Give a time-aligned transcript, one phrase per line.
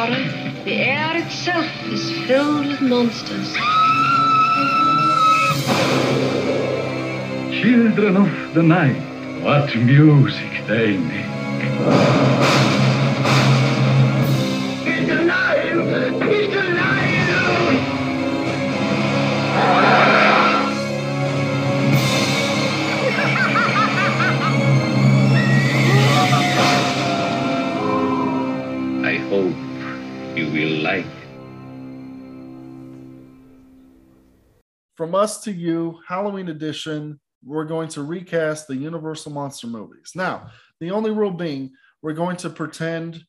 [0.00, 3.52] horror, the air itself is filled with monsters.
[7.60, 9.02] Children of the night,
[9.42, 12.49] what music they make.
[35.00, 40.12] From us to you, Halloween edition, we're going to recast the Universal Monster movies.
[40.14, 41.70] Now, the only rule being,
[42.02, 43.24] we're going to pretend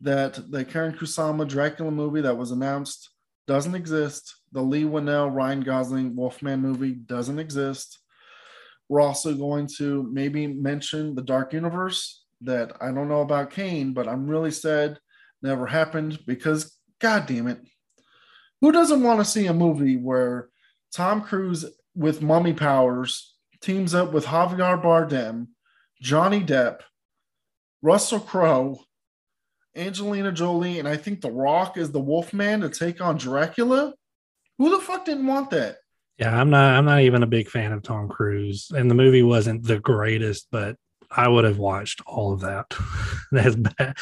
[0.00, 3.10] that the Karyn Kusama Dracula movie that was announced
[3.46, 4.34] doesn't exist.
[4.50, 8.00] The Leigh Whannell Ryan Gosling Wolfman movie doesn't exist.
[8.88, 13.92] We're also going to maybe mention the Dark Universe that I don't know about Kane,
[13.92, 14.98] but I'm really sad
[15.42, 17.60] never happened because, god damn it,
[18.60, 20.48] who doesn't want to see a movie where
[20.94, 21.64] Tom Cruise
[21.96, 25.48] with mummy powers teams up with Javier Bardem,
[26.00, 26.80] Johnny Depp,
[27.82, 28.78] Russell Crowe,
[29.74, 33.94] Angelina Jolie, and I think The Rock is the Wolfman to take on Dracula?
[34.58, 35.78] Who the fuck didn't want that?
[36.18, 36.76] Yeah, I'm not.
[36.76, 40.46] I'm not even a big fan of Tom Cruise, and the movie wasn't the greatest,
[40.52, 40.76] but
[41.10, 42.66] I would have watched all of that.
[43.36, 43.96] as bad,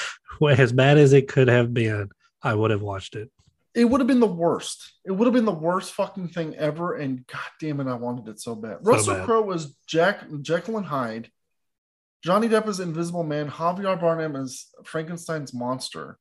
[0.46, 2.10] as bad as it could have been,
[2.42, 3.30] I would have watched it.
[3.74, 4.92] It would have been the worst.
[5.04, 6.94] It would have been the worst fucking thing ever.
[6.94, 8.78] And god damn it, I wanted it so bad.
[8.84, 9.24] So Russell.
[9.24, 11.30] Crowe was Jack Jekyll and Hyde.
[12.22, 13.50] Johnny Depp is Invisible Man.
[13.50, 16.18] Javier Bardem is Frankenstein's monster.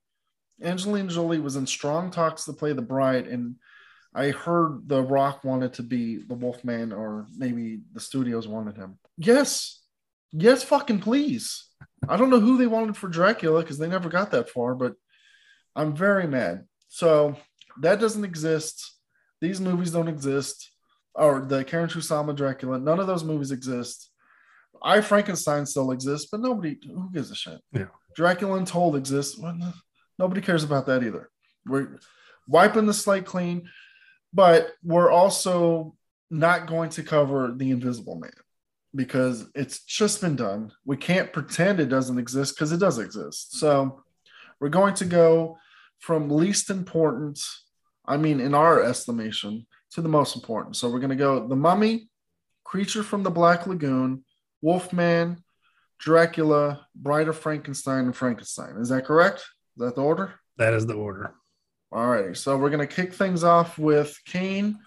[0.64, 3.56] Angelina Jolie was in Strong Talks to play the bride, and
[4.14, 8.98] I heard The Rock wanted to be the Wolfman, or maybe the studios wanted him.
[9.18, 9.82] Yes,
[10.32, 11.68] yes, fucking please.
[12.08, 14.94] I don't know who they wanted for Dracula because they never got that far, but
[15.76, 16.66] I'm very mad.
[16.90, 17.38] So
[17.80, 18.96] that doesn't exist.
[19.42, 20.72] These movies don't exist,
[21.16, 22.80] or the Karyn Kusama Dracula.
[22.80, 24.10] None of those movies exist.
[24.84, 27.60] I Frankenstein still exists, but nobody who gives a shit.
[27.72, 27.86] Yeah.
[28.16, 29.38] Dracula Untold exists.
[29.38, 29.58] Well,
[30.18, 31.30] nobody cares about that either.
[31.66, 32.00] We're
[32.48, 33.70] wiping the slate clean,
[34.34, 35.96] but we're also
[36.30, 38.32] not going to cover the Invisible Man
[38.96, 40.72] because it's just been done.
[40.86, 43.58] We can't pretend it doesn't exist because it does exist.
[43.60, 44.04] So
[44.60, 45.58] we're going to go
[46.02, 47.40] from least important,
[48.06, 50.76] I mean, in our estimation, to the most important.
[50.76, 52.10] So we're going to go The Mummy,
[52.64, 54.24] Creature from the Black Lagoon,
[54.62, 55.44] Wolfman,
[56.00, 58.78] Dracula, Bride of Frankenstein, and Frankenstein.
[58.78, 59.40] Is that correct?
[59.40, 60.34] Is that the order?
[60.58, 61.34] That is the order.
[61.92, 62.36] All right.
[62.36, 64.80] So we're going to kick things off with Kane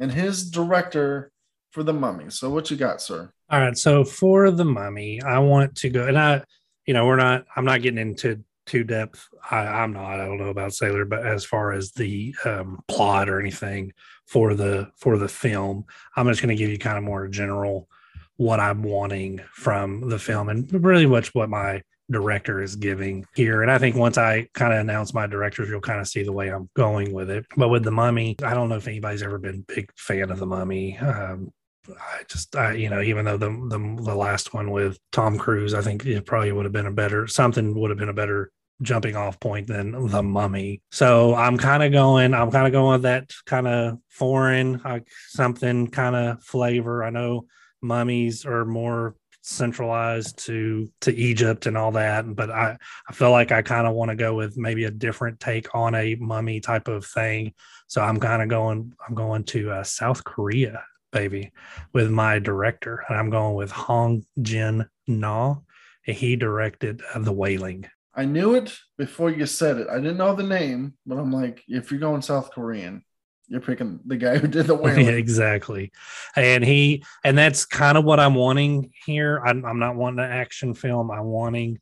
[0.00, 1.30] and his director
[1.70, 2.30] for The Mummy.
[2.30, 3.30] So what you got, sir?
[3.50, 3.76] All right.
[3.76, 6.42] So for the mummy, I want to go, and I,
[6.86, 7.44] you know, we're not.
[7.54, 9.28] I'm not getting into too depth.
[9.50, 10.20] I, I'm not.
[10.20, 13.92] I don't know about Sailor, but as far as the um, plot or anything
[14.26, 15.84] for the for the film,
[16.16, 17.88] I'm just going to give you kind of more general
[18.36, 23.62] what I'm wanting from the film, and really much what my director is giving here.
[23.62, 26.32] And I think once I kind of announce my directors, you'll kind of see the
[26.32, 27.46] way I'm going with it.
[27.56, 30.46] But with the Mummy, I don't know if anybody's ever been big fan of the
[30.46, 30.98] Mummy.
[30.98, 31.52] Um,
[31.88, 35.74] I just, I, you know, even though the, the the last one with Tom Cruise,
[35.74, 38.50] I think it probably would have been a better something would have been a better
[38.82, 40.82] jumping off point than the Mummy.
[40.90, 45.08] So I'm kind of going, I'm kind of going with that kind of foreign, like
[45.28, 47.02] something kind of flavor.
[47.02, 47.46] I know
[47.82, 52.76] mummies are more centralized to to Egypt and all that, but I
[53.08, 55.94] I feel like I kind of want to go with maybe a different take on
[55.94, 57.54] a mummy type of thing.
[57.86, 60.82] So I'm kind of going, I'm going to uh, South Korea
[61.16, 61.52] baby
[61.92, 65.56] with my director and i'm going with hong jin na
[66.02, 67.86] he directed uh, the wailing
[68.18, 69.88] I knew it before you said it.
[69.90, 73.04] I didn't know the name, but I'm like, if you're going South Korean,
[73.48, 75.08] you're picking the guy who did the yeah, Wailing.
[75.08, 75.92] exactly
[76.34, 80.30] and he and that's kind of what i'm wanting here I'm, I'm not wanting an
[80.30, 81.78] action film i'm wanting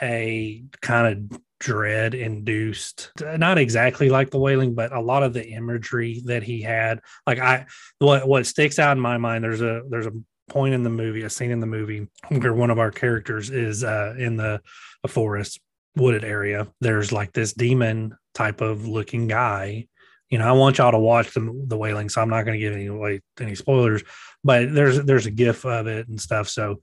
[0.00, 5.46] a kind of dread induced not exactly like the wailing but a lot of the
[5.46, 7.64] imagery that he had like i
[7.98, 10.12] what what sticks out in my mind there's a there's a
[10.48, 13.84] point in the movie a scene in the movie where one of our characters is
[13.84, 14.60] uh in the
[15.04, 15.60] a forest
[15.96, 16.68] wooded area.
[16.80, 19.88] There's like this demon type of looking guy.
[20.30, 22.58] You know i want y'all to watch the the wailing so i'm not going to
[22.58, 24.02] give any away any spoilers
[24.44, 26.80] but there's there's a gif of it and stuff so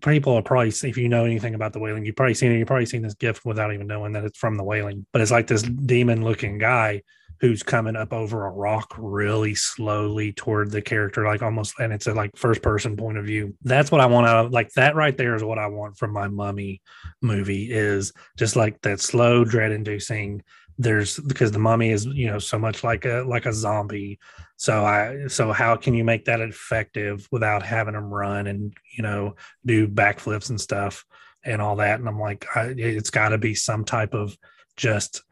[0.00, 2.68] people are probably if you know anything about the Wailing, you've probably seen it you've
[2.68, 5.06] probably seen this gif without even knowing that it's from the Wailing.
[5.12, 7.02] but it's like this demon looking guy
[7.40, 12.06] who's coming up over a rock really slowly toward the character, like almost, and it's
[12.06, 13.56] a like first person point of view.
[13.62, 14.70] That's what I want to like.
[14.72, 16.82] That right there is what I want from my mummy
[17.22, 20.42] movie is just like that slow, dread inducing.
[20.80, 24.18] There's because the mummy is you know so much like a like a zombie.
[24.56, 29.02] So I so how can you make that effective without having them run and you
[29.02, 29.36] know
[29.66, 31.04] do backflips and stuff
[31.44, 32.00] and all that?
[32.00, 34.36] And I'm like, I, it's got to be some type of
[34.76, 35.22] just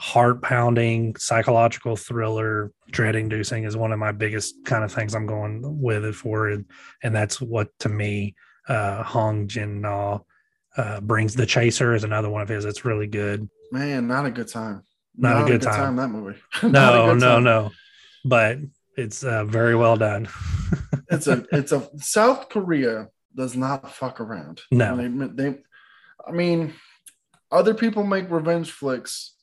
[0.00, 5.26] heart pounding psychological thriller dread inducing is one of my biggest kind of things i'm
[5.26, 6.64] going with it for and,
[7.14, 8.34] that's what to me
[8.68, 10.18] uh hong jin na
[10.78, 14.30] uh brings the chaser is another one of his it's really good Man, not a
[14.30, 14.82] good time.
[15.16, 15.96] Not a good time.
[15.96, 16.38] That movie.
[16.62, 17.44] No no time.
[17.44, 17.70] no
[18.24, 18.58] but
[18.96, 20.28] it's uh very well done
[21.10, 24.60] It's a it's a South Korea does not fuck around.
[24.70, 24.96] No.
[24.96, 25.58] They, they
[26.26, 26.74] I mean,
[27.50, 29.34] other people make revenge flicks,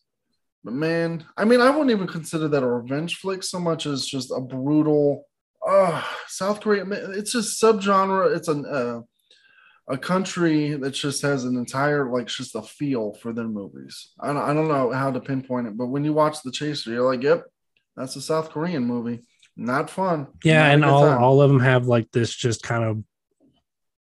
[0.64, 4.06] but man, I mean, I wouldn't even consider that a revenge flick so much as
[4.06, 5.26] just a brutal.
[5.68, 8.36] Uh, South Korea, it's just subgenre.
[8.36, 9.02] It's an uh,
[9.90, 14.10] a country that just has an entire like just a feel for their movies.
[14.20, 16.92] I don't, I don't know how to pinpoint it, but when you watch The Chaser,
[16.92, 17.46] you're like, yep,
[17.96, 19.22] that's a South Korean movie.
[19.56, 20.28] Not fun.
[20.44, 21.24] yeah Not and all time.
[21.24, 23.04] all of them have like this just kind of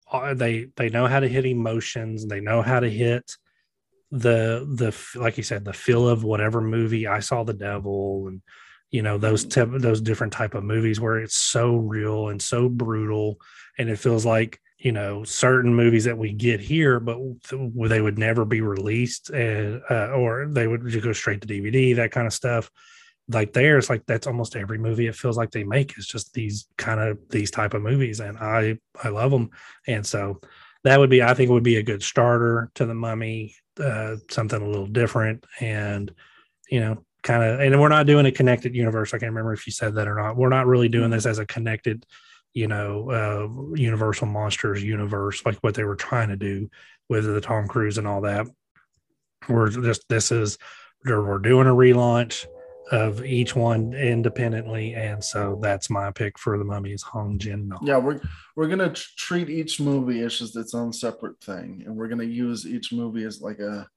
[0.09, 3.35] uh, they they know how to hit emotions they know how to hit
[4.11, 8.41] the the like you said the feel of whatever movie i saw the devil and
[8.91, 12.69] you know those type those different type of movies where it's so real and so
[12.69, 13.37] brutal
[13.77, 17.17] and it feels like you know certain movies that we get here but
[17.87, 21.95] they would never be released and uh, or they would just go straight to dvd
[21.95, 22.69] that kind of stuff.
[23.29, 26.67] Like theirs like that's almost every movie it feels like they make is just these
[26.77, 29.51] kind of these type of movies and i i love them
[29.87, 30.41] and so
[30.83, 34.61] that would be i think would be a good starter to the mummy uh something
[34.61, 36.13] a little different and
[36.69, 39.65] you know kind of and we're not doing a connected universe i can't remember if
[39.65, 40.35] you said that or not.
[40.35, 42.05] We're not really doing this as a connected
[42.53, 46.69] you know uh universal monsters universe like what they were trying to do
[47.09, 48.47] with the tom cruise and all that
[49.49, 50.57] we're just this is
[51.05, 52.45] we're doing a relaunch
[52.91, 57.71] of each one independently, and so that's my pick for the mummy is Hong Jin.
[57.81, 58.19] Yeah, we're
[58.55, 62.25] we're gonna tr- treat each movie as just its own separate thing, and we're gonna
[62.25, 63.87] use each movie as like a.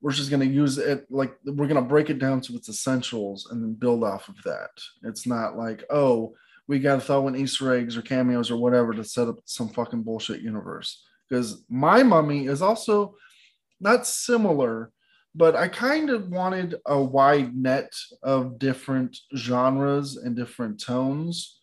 [0.00, 3.62] We're just gonna use it like we're gonna break it down to its essentials and
[3.62, 4.70] then build off of that.
[5.02, 6.34] It's not like oh
[6.68, 9.68] we got to throw in Easter eggs or cameos or whatever to set up some
[9.68, 11.04] fucking bullshit universe.
[11.28, 13.14] Because my mummy is also
[13.80, 14.92] not similar,
[15.34, 17.92] but I kind of wanted a wide net
[18.22, 21.60] of different genres and different tones.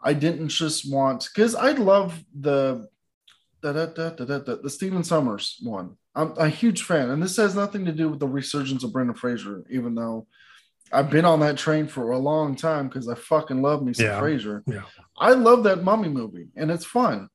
[0.00, 2.88] I didn't just want because I love the
[3.62, 5.96] da, da, da, da, da, da, the Stephen Sommers one.
[6.14, 9.16] I'm a huge fan, and this has nothing to do with the resurgence of Brendan
[9.16, 10.26] Fraser, even though
[10.92, 14.06] I've been on that train for a long time because I fucking love me some
[14.06, 14.18] Yeah.
[14.20, 14.62] Fraser.
[14.66, 14.82] Yeah.
[15.18, 17.28] I love that mummy movie, and it's fun.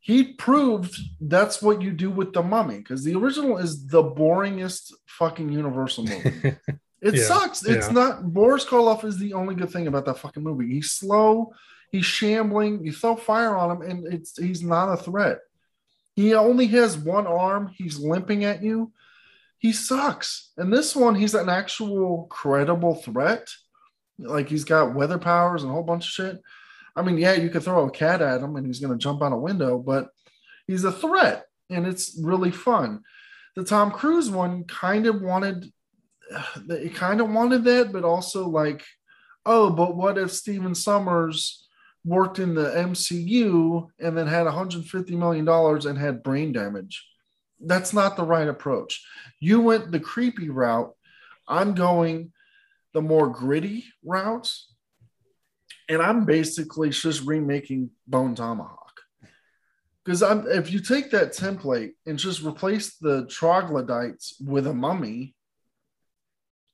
[0.00, 4.92] He proved that's what you do with the mummy because the original is the boringest
[5.06, 6.56] fucking Universal movie.
[7.02, 7.64] It Yeah, sucks.
[7.64, 7.92] It's yeah.
[7.92, 10.66] not Boris Karloff is the only good thing about that fucking movie.
[10.72, 11.52] He's slow,
[11.92, 15.38] he's shambling, you throw fire on him, and it's he's not a threat.
[16.14, 18.92] He only has one arm, he's limping at you.
[19.58, 20.52] He sucks.
[20.56, 23.48] And this one, he's an actual credible threat.
[24.18, 26.40] Like he's got weather powers and a whole bunch of shit.
[26.94, 29.32] I mean, yeah, you could throw a cat at him and he's gonna jump out
[29.32, 30.08] a window, but
[30.66, 33.02] he's a threat and it's really fun.
[33.54, 35.72] The Tom Cruise one kind of wanted
[36.68, 38.84] it kind of wanted that, but also like,
[39.44, 41.66] oh, but what if Stephen Sommers
[42.04, 47.06] worked in the MCU and then had 150 million dollars and had brain damage?
[47.60, 49.04] That's not the right approach.
[49.40, 50.92] You went the creepy route.
[51.48, 52.32] I'm going
[52.92, 54.52] the more gritty route.
[55.88, 59.00] And I'm basically just remaking Bone Tomahawk.
[60.04, 65.34] Because I'm if you take that template and just replace the troglodytes with a mummy,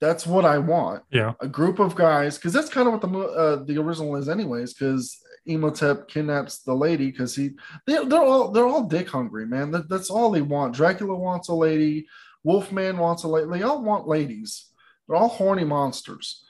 [0.00, 1.04] that's what I want.
[1.10, 1.32] Yeah.
[1.40, 4.74] A group of guys, because that's kind of what the uh, the original is, anyways.
[4.74, 7.50] Because Imhotep kidnaps the lady because he
[7.86, 9.70] they, they're all they're all dick hungry, man.
[9.70, 10.74] That, that's all they want.
[10.74, 12.06] Dracula wants a lady.
[12.44, 13.48] Wolfman wants a lady.
[13.50, 14.70] They all want ladies.
[15.06, 16.44] They're all horny monsters.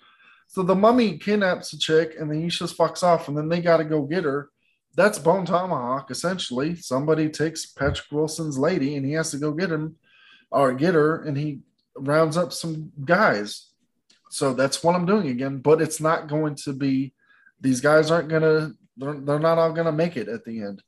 [0.47, 3.61] So the mummy kidnaps a chick, and then he just fucks off, and then they
[3.61, 4.51] got to go get her.
[4.95, 6.77] That's Bone Tomahawk, essentially.
[6.77, 9.97] Somebody takes Patrick Wilson's lady, and he has to go get him
[10.51, 11.61] or get her, and he
[11.97, 13.71] rounds up some guys.
[14.29, 17.15] So that's what I'm doing again, but it's not going to be.
[17.61, 18.73] These guys aren't gonna.
[18.97, 20.83] They're, they're not all gonna make it at the end.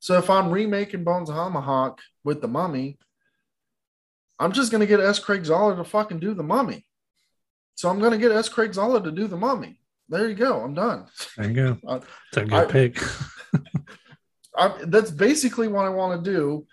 [0.00, 2.98] So if I'm remaking Bones Tomahawk with the Mummy,
[4.38, 5.18] I'm just gonna get S.
[5.18, 6.84] Craig Zahler to fucking do the Mummy.
[7.78, 8.48] So I'm going to get S.
[8.48, 9.78] Craig Zahler to do the mummy.
[10.08, 10.62] There you go.
[10.62, 11.06] I'm done.
[11.36, 11.78] There you go.
[12.32, 13.00] It's a good I- pick.
[14.58, 16.66] I, that's basically what I want to do.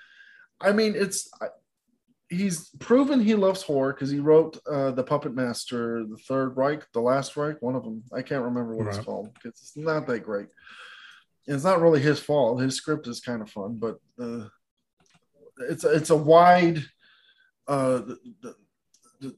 [0.59, 1.49] I mean, it's I-
[2.29, 6.85] he's proven he loves horror because he wrote uh, the Puppet Master, the Third Reich,
[6.93, 8.03] the Last Reich, one of them.
[8.13, 10.47] I can't remember what it's called because it's not that great.
[11.47, 12.61] It's not really his fault.
[12.61, 14.45] His script is kind of fun, but uh,
[15.69, 16.83] it's it's a wide
[17.67, 18.55] uh, the, the,
[19.21, 19.35] the,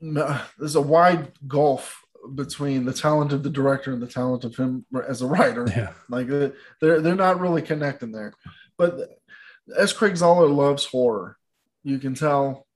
[0.00, 2.02] the, there's a wide gulf
[2.34, 5.66] between the talent of the director and the talent of him as a writer.
[5.68, 5.92] Yeah.
[6.08, 8.34] Like they're they're not really connecting there.
[8.76, 9.20] But
[9.76, 9.92] S.
[9.92, 11.36] Craig Zahler loves horror,
[11.82, 12.66] you can tell.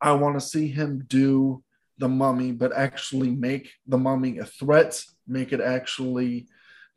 [0.00, 1.62] I want to see him do
[1.98, 6.46] the Mummy, but actually make the Mummy a threat, make it actually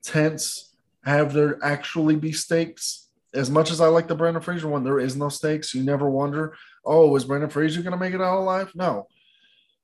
[0.03, 3.09] tense, have there actually be stakes.
[3.33, 5.73] As much as I like the Brendan Fraser one, there is no stakes.
[5.73, 6.55] You never wonder,
[6.85, 8.71] oh, is Brendan Fraser going to make it out alive?
[8.75, 9.07] No.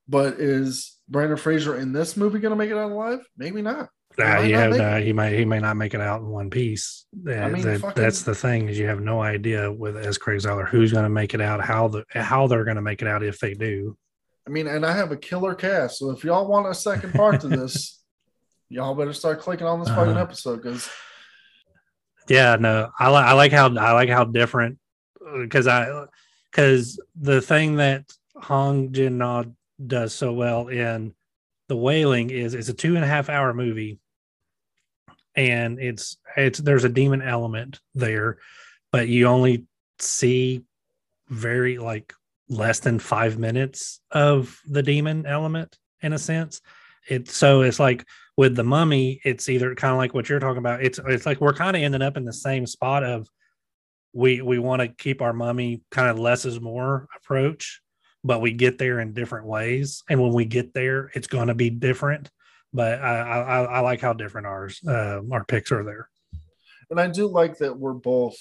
[0.08, 3.20] But is Brendan Fraser in this movie going to make it out alive?
[3.38, 3.90] Maybe not.
[4.20, 6.50] Uh, might you have uh, he may he may not make it out in one
[6.50, 7.06] piece.
[7.28, 10.18] Uh, mean, that- fucking- that's the thing is you have no idea with S.
[10.18, 13.02] Craig Zahler who's going to make it out, how the how they're going to make
[13.02, 13.96] it out if they do.
[14.48, 16.00] I mean, and I have a killer cast.
[16.00, 18.02] So if y'all want a second part to this,
[18.70, 20.22] y'all better start clicking on this fucking Uh-huh.
[20.22, 20.90] episode because
[22.28, 24.80] Yeah, no, I like I like how I like how different
[25.40, 26.06] because I
[26.52, 28.06] because the thing that
[28.36, 29.44] Hong Jin Na
[29.86, 31.14] does so well in
[31.68, 34.00] the Wailing is it's a two and a half hour movie,
[35.38, 38.40] and it's it's there's a demon element there,
[38.92, 39.66] but you only
[40.00, 40.64] see
[41.30, 42.14] very like
[42.50, 46.60] less than five minutes of the demon element in a sense.
[47.08, 48.04] It so it's like
[48.36, 50.84] with the mummy, it's either kind of like what you're talking about.
[50.84, 53.30] It's it's like we're kind of ending up in the same spot of
[54.14, 57.80] we we want to keep our mummy kind of less is more approach,
[58.24, 60.04] but we get there in different ways.
[60.10, 62.32] And when we get there, it's going to be different.
[62.74, 66.10] But I, I I like how different ours uh, our picks are there.
[66.90, 68.38] and I do like that we're both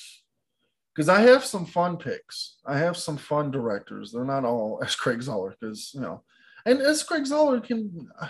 [0.94, 2.56] because I have some fun picks.
[2.66, 4.12] I have some fun directors.
[4.12, 4.96] They're not all S.
[4.96, 6.22] Craig Zahler because you know,
[6.64, 7.02] and S.
[7.02, 8.08] Craig Zahler can.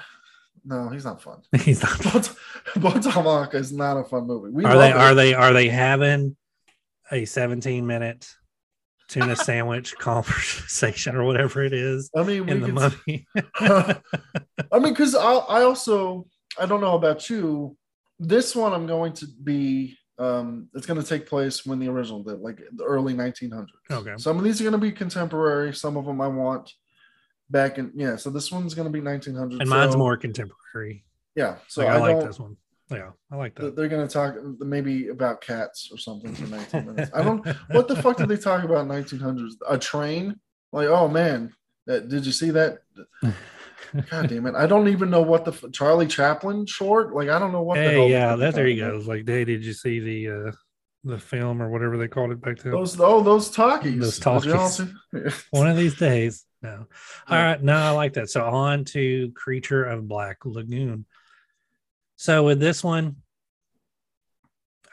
[0.69, 1.43] No, he's not fun.
[1.61, 2.35] He's not.
[2.75, 4.51] Bone Tomahawk is not a fun movie.
[4.51, 4.97] We Are they it.
[4.97, 6.35] are they are they having
[7.13, 8.29] a 17 minute
[9.09, 13.27] tuna sandwich conversation or whatever it is I mean, in the could- mummy?
[14.73, 16.27] I mean, because I, I also
[16.59, 17.77] I don't know about you.
[18.19, 19.97] This one I'm going to be.
[20.19, 23.67] Um, it's going to take place when the original did, like the early 1900s.
[23.91, 24.15] Okay.
[24.17, 25.75] Some of these are going to be contemporary.
[25.75, 26.73] Some of them I want
[27.51, 27.93] back in.
[27.95, 28.17] Yeah.
[28.17, 29.61] So this one's going to be 1900s.
[29.61, 31.05] and mine's So, more contemporary.
[31.35, 31.57] Yeah.
[31.69, 32.57] So Like, I, I, like this one.
[32.91, 33.75] Yeah, I like that.
[33.75, 37.11] They're going to talk maybe about cats or something for 19 minutes.
[37.13, 37.45] I don't.
[37.71, 39.55] What the fuck did they talk about in 1900s?
[39.69, 40.39] A train?
[40.73, 41.53] Like, oh man,
[41.87, 42.79] that did you see that?
[44.11, 44.55] God damn it!
[44.55, 47.15] I don't even know what the f- Charlie Chaplin short.
[47.15, 47.77] Like, I don't know what.
[47.77, 48.97] the hell Hey, they're yeah, that there you go.
[48.97, 50.53] It's like, hey, did you see the uh
[51.05, 52.73] the film or whatever they called it back then?
[52.73, 54.01] Those oh those talkies.
[54.01, 54.83] Those talkies.
[55.51, 56.45] One of these days.
[56.63, 56.87] No.
[57.29, 57.45] All Yeah.
[57.45, 57.63] right.
[57.63, 58.29] No, I like that.
[58.29, 61.07] So on to Creature of Black Lagoon.
[62.17, 63.17] So with this one,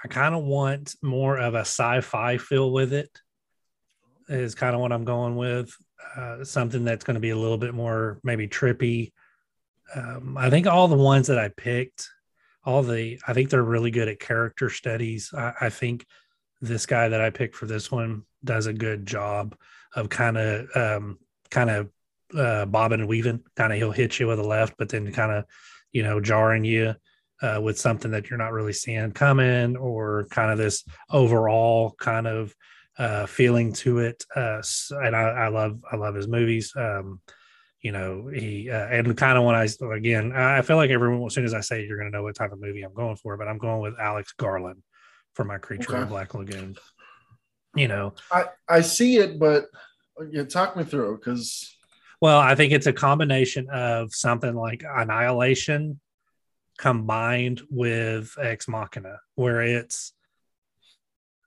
[0.03, 3.09] I kind of want more of a sci-fi feel with it.
[4.27, 5.73] Is kind of what I'm going with.
[6.15, 9.13] Uh, something that's going to be a little bit more maybe trippy.
[9.95, 12.09] Um, I think all the ones that I picked,
[12.65, 15.33] all the I think they're really good at character studies.
[15.35, 16.05] I, I think
[16.61, 19.55] this guy that I picked for this one does a good job
[19.95, 21.89] of kind of um, kind of
[22.37, 23.43] uh, bobbing and weaving.
[23.55, 25.45] Kind of he'll hit you with a left, but then kind of
[25.91, 26.95] you know jarring you
[27.41, 32.27] uh, with something that you're not really seeing coming, or kind of this overall kind
[32.27, 32.53] of
[32.97, 34.23] uh, feeling to it.
[34.35, 34.61] Uh,
[34.91, 36.73] and I, I love I love his movies.
[36.75, 37.19] Um,
[37.81, 41.33] you know he uh, and kind of when I again I feel like everyone as
[41.33, 43.37] soon as I say you're going to know what type of movie I'm going for,
[43.37, 44.81] but I'm going with Alex Garland
[45.33, 46.03] for my Creature Okay.
[46.03, 46.75] of Black Lagoon.
[47.75, 49.65] You know, I I see it, but
[50.31, 51.75] yeah, talk me through because
[52.21, 55.99] Well, I think it's a combination of something like Annihilation
[56.83, 60.11] combined with Ex Machina, where it's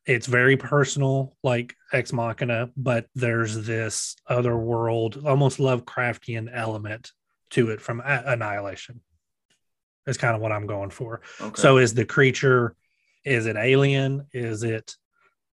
[0.07, 7.13] it's very personal, like Ex Machina, but there's this other world, almost Lovecraftian element
[7.51, 9.03] to it from Annihilation.
[10.07, 11.21] Is kind of what I'm going for.
[11.39, 11.61] okay.
[11.61, 12.75] So is the creature,
[13.27, 14.29] is it alien?
[14.33, 14.95] Is it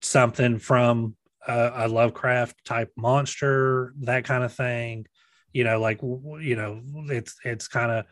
[0.02, 1.16] something from
[1.48, 5.06] a, a Lovecraft type monster, that kind of thing?
[5.54, 8.06] You know, like you know, it's it's kind of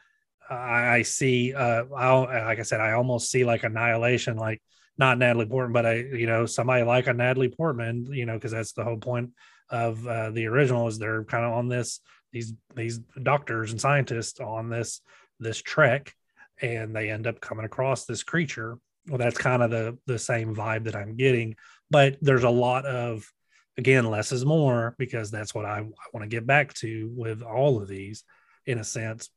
[0.50, 1.54] I, I see.
[1.54, 4.62] Uh, I like I said, I almost see like Annihilation, like
[4.98, 8.52] not Natalie Portman, but I you know somebody like a Natalie Portman, you know, because
[8.52, 9.32] that's the whole point
[9.70, 12.00] of uh, the original is they're kind of on this
[12.32, 15.02] these these doctors and scientists on this
[15.40, 16.14] this trek
[16.62, 18.78] and they end up coming across this creature
[19.08, 21.56] well that's kind of the the same vibe that i'm getting
[21.90, 23.30] but there's a lot of
[23.78, 27.42] again less is more because that's what i, I want to get back to with
[27.42, 28.24] all of these
[28.66, 29.30] in a sense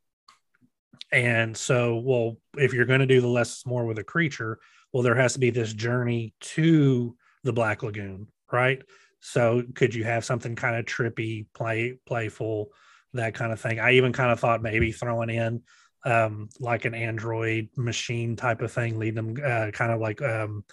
[1.13, 4.59] and so well if you're going to do the less is more with a creature
[4.93, 8.83] well there has to be this journey to the black lagoon right
[9.21, 12.69] so could you have something kind of trippy play playful
[13.13, 15.63] that kind of thing i even kind of thought maybe throwing in
[16.05, 20.65] um, like an android machine type of thing, lead them uh, kind of like um,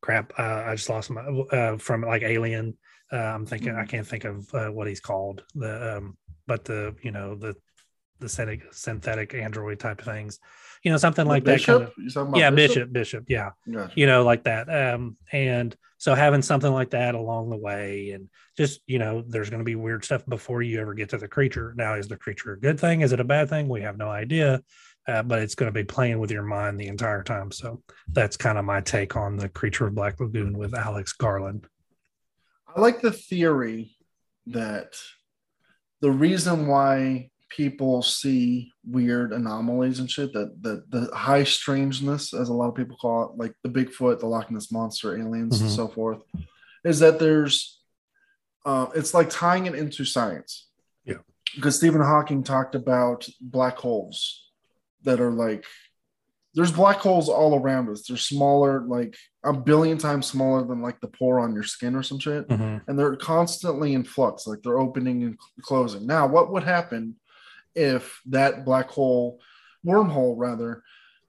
[0.00, 0.32] crap.
[0.38, 2.76] Uh, I just lost my uh, from like Alien.
[3.12, 5.44] Uh, I'm thinking I can't think of uh, what he's called.
[5.54, 6.16] The um,
[6.46, 7.54] but the you know the
[8.24, 10.40] the synthetic synthetic android type of things,
[10.82, 11.94] you know something like Bishop?
[11.96, 12.14] that.
[12.14, 13.92] Kind of, yeah, Bishop, Bishop, yeah Gotcha.
[13.94, 14.68] you know, like that.
[14.68, 19.50] Um, and so having something like that along the way, and just you know, there's
[19.50, 21.74] going to be weird stuff before you ever get to the creature.
[21.76, 23.02] Now, is the creature a good thing?
[23.02, 23.68] Is it a bad thing?
[23.68, 24.62] We have no idea.
[25.06, 27.52] Uh, but it's going to be playing with your mind the entire time.
[27.52, 31.66] So that's kind of my take on the creature of Black Lagoon with Alex Garland.
[32.74, 33.96] I like the theory
[34.46, 34.96] that
[36.00, 42.48] the reason why people see weird anomalies and shit that the the high strangeness as
[42.48, 45.70] a lot of people call it like the bigfoot the loch ness monster aliens and
[45.70, 45.76] Mhm.
[45.76, 46.20] so forth
[46.84, 47.80] is that there's
[48.66, 50.68] uh, it's like tying it into science
[51.04, 51.18] Yeah.
[51.54, 54.50] because stephen hawking talked about black holes
[55.04, 55.64] that are like
[56.54, 61.00] there's black holes all around us they're smaller like a billion times smaller than like
[61.00, 62.82] the pore on your skin or some shit Mhm.
[62.88, 66.06] and they're constantly in flux, like they're opening and closing.
[66.06, 67.16] Now, what would happen
[67.74, 69.40] if that black hole,
[69.84, 70.82] wormhole rather,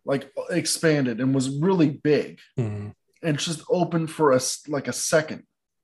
[0.05, 2.93] like expanded and was really big Mhm.
[3.23, 5.43] and just opened for a s- like a second,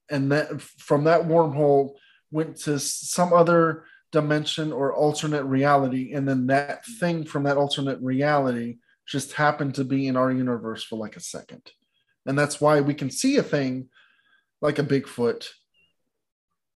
[0.09, 1.95] and that from that wormhole
[2.31, 7.99] went to some other dimension or alternate reality, and then that thing from that alternate
[8.01, 8.77] reality
[9.07, 11.71] just happened to be in our universe for like a second,
[12.25, 13.89] and that's why we can see a thing
[14.61, 15.47] like a Bigfoot.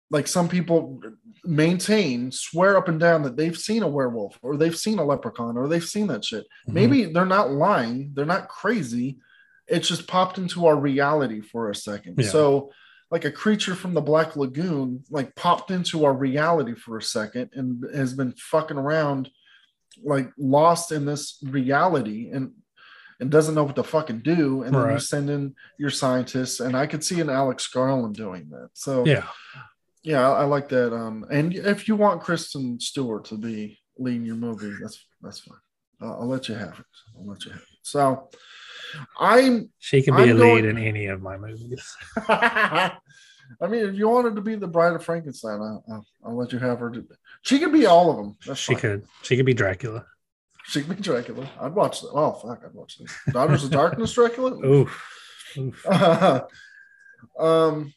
[0.09, 1.01] Like some people
[1.43, 5.57] maintain, swear up and down that they've seen a werewolf or they've seen a leprechaun
[5.57, 6.45] or they've seen that shit.
[6.69, 6.73] Mhm.
[6.73, 9.17] Maybe they're not lying, they're not crazy.
[9.67, 12.15] It just popped into our reality for a second.
[12.19, 12.27] Yeah.
[12.29, 12.71] So,
[13.11, 17.51] like a creature from the Black Lagoon, like popped into our reality for a second
[17.53, 19.29] and has been fucking around,
[20.03, 22.51] like lost in this reality and
[23.19, 24.63] and doesn't know what to fucking do.
[24.63, 28.49] And then you send in your scientists, and I could see an Alex Garland doing
[28.49, 28.69] that.
[28.73, 29.27] So Yeah.
[30.03, 30.93] Yeah, I, I like that.
[30.93, 35.57] Um, and if you want Kristen Stewart to be leading your movie, that's that's fine.
[36.01, 36.85] I'll, I'll let you have it.
[37.17, 37.67] I'll let you have it.
[37.83, 38.29] So,
[39.19, 39.69] I'm.
[39.79, 41.95] She can be I'm a going- lead in any of my movies.
[43.61, 46.53] I mean, if you wanted to be the Bride of Frankenstein, I'll, I'll, I'll let
[46.53, 46.89] you have her.
[46.89, 47.05] Do,
[47.41, 48.37] she could be all of them.
[48.47, 48.81] That's She fine.
[48.81, 49.05] could.
[49.21, 50.05] She could be Dracula.
[50.65, 51.49] She could be Dracula.
[51.59, 52.11] I'd watch that.
[52.13, 53.33] Oh fuck, I'd watch that.
[53.33, 54.51] Daughters of Darkness, Dracula.
[54.65, 55.03] Oof.
[55.57, 55.85] Oof.
[57.39, 57.93] um,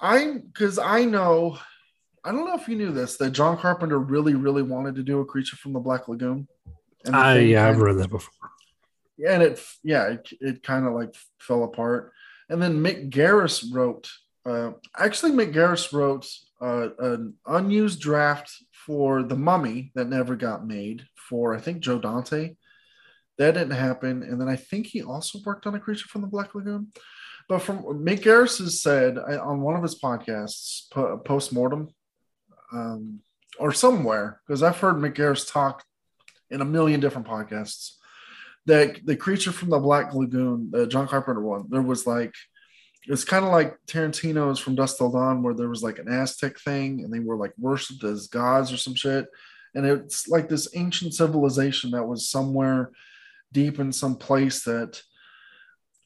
[0.00, 1.58] I because I know,
[2.24, 5.20] I don't know if you knew this that John Carpenter really, really wanted to do
[5.20, 6.46] a creature from the Black Lagoon.
[7.04, 8.32] And I, thing yeah, I've read that before.
[9.16, 12.12] yeah, and it yeah, it, it kind of like fell apart.
[12.48, 14.10] And then Mick Garris wrote.
[14.46, 16.26] Uh, actually, Mick Garris wrote
[16.60, 21.98] uh, an unused draft for The Mummy that never got made for I think Joe
[21.98, 22.56] Dante.
[23.36, 26.26] That didn't happen, and then I think he also worked on a creature from the
[26.26, 26.88] Black Lagoon.
[27.48, 31.88] But from Mick Garris has said I- on one of his podcasts, po- post mortem,
[32.72, 33.20] um,
[33.58, 35.84] or somewhere, because I've heard Mick Garris talk
[36.50, 37.92] in a million different podcasts
[38.66, 42.34] that the creature from the Black Lagoon, the John Carpenter one, there was like
[43.06, 46.58] it's kind of like Tarantino's from Dusk Till Dawn, where there was like an Aztec
[46.58, 49.26] thing, and they were like worshipped as gods or some shit.
[49.74, 52.90] And it's like this ancient civilization that was somewhere
[53.52, 55.02] deep in some place that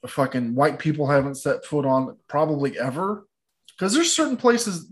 [0.07, 3.27] fucking white people haven't set foot on probably ever.
[3.69, 4.91] Because there's certain places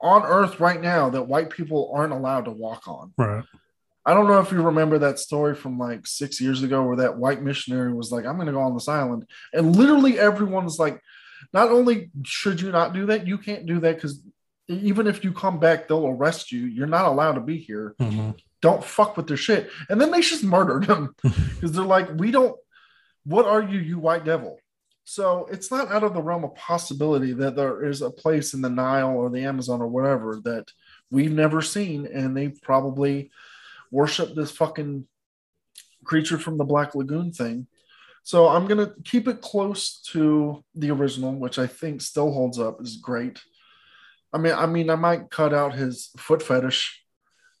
[0.00, 3.12] on Earth right now that white people aren't allowed to walk on.
[3.16, 3.44] Right.
[4.04, 7.16] I don't know if you remember that story from like six years ago where that
[7.18, 9.24] white missionary was like, I'm going to go on this island.
[9.52, 11.00] And literally everyone's like,
[11.52, 14.22] not only should you not do that, you can't do that because
[14.68, 16.66] even if you come back, they'll arrest you.
[16.66, 17.94] You're not allowed to be here.
[18.00, 18.36] Mhm.
[18.62, 19.70] Don't fuck with their shit.
[19.88, 22.56] And then they just murdered him because they're like, we don't,
[23.26, 24.58] what are you, you white devil?
[25.04, 28.62] So it's not out of the realm of possibility that there is a place in
[28.62, 30.70] the Nile or the Amazon or whatever that
[31.10, 32.06] we've never seen.
[32.06, 33.30] And they probably
[33.90, 35.06] worship this fucking
[36.04, 37.66] creature from the Black Lagoon thing.
[38.22, 42.80] So I'm gonna keep it close to the original, which I think still holds up,
[42.80, 43.40] is great.
[44.32, 47.04] I mean, I mean, I might cut out his foot fetish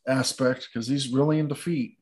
[0.08, 1.98] aspect because he's really into feet.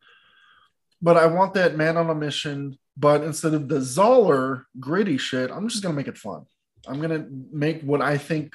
[1.02, 2.78] But I want that man on a mission.
[2.96, 6.46] But instead of the Zahler gritty shit, I'm just gonna make it fun.
[6.86, 8.54] I'm gonna make what I think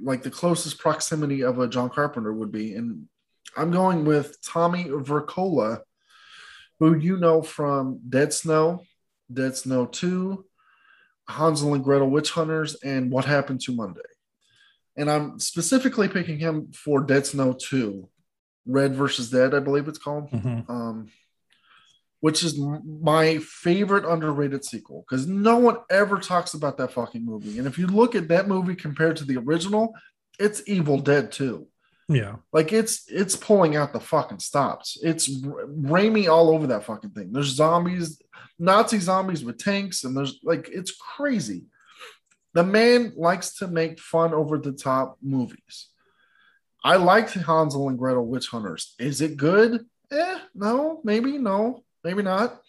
[0.00, 3.08] like the closest proximity of a John Carpenter would be, and
[3.56, 5.80] I'm going with Tommy Wirkola,
[6.78, 8.82] who you know from Dead Snow,
[9.32, 10.44] Dead Snow 2,
[11.28, 14.00] Hansel and Gretel Witch Hunters, and What Happened to Monday.
[14.96, 18.08] And I'm specifically picking him for Dead Snow 2,
[18.66, 20.30] Red versus Dead, I believe it's called.
[20.30, 20.68] Mhm.
[20.70, 21.08] Um,
[22.24, 27.58] which is my favorite underrated sequel because no one ever talks about that fucking movie.
[27.58, 29.94] And if you look at that movie compared to the original,
[30.38, 31.66] it's Evil Dead 2.
[32.08, 32.36] Yeah.
[32.50, 34.96] Like it's it's pulling out the fucking stops.
[35.02, 37.30] It's Raimi all over that fucking thing.
[37.30, 38.18] There's zombies,
[38.58, 41.64] Nazi zombies with tanks, and there's like it's crazy.
[42.54, 45.90] The man likes to make fun over the top movies.
[46.82, 48.94] I liked Hansel and Gretel Witch Hunters.
[48.98, 49.84] Is it good?
[50.10, 52.60] Eh, no, maybe, no, maybe not.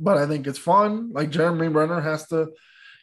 [0.00, 1.12] But I think it's fun.
[1.12, 2.52] Like Jeremy Renner has to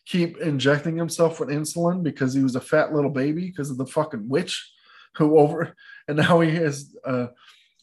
[0.06, 3.86] keep injecting himself with insulin because he was a fat little baby because of the
[3.86, 4.74] fucking witch
[5.16, 5.76] who over
[6.08, 7.28] and now he is uh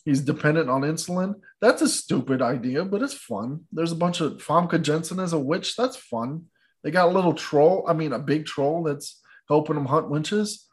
[0.04, 1.34] he's dependent on insulin.
[1.60, 3.64] That's a stupid idea, but it's fun.
[3.72, 5.76] There's a bunch of Famke Janssen as a witch.
[5.76, 6.46] That's fun.
[6.82, 10.66] They got a little troll, I mean a big troll that's helping them hunt winches.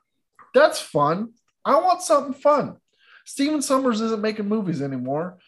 [0.54, 1.34] That's fun.
[1.64, 2.78] I want something fun.
[3.26, 5.40] Stephen Sommers isn't making movies anymore.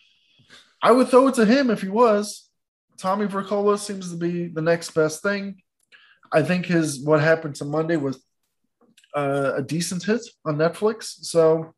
[0.81, 2.49] I would throw it to him if he was.
[2.97, 5.61] Tommy Wirkola seems to be the next best thing.
[6.31, 8.21] I think his what happened to Monday was
[9.15, 11.03] uh, a decent hit on Netflix.
[11.25, 11.73] So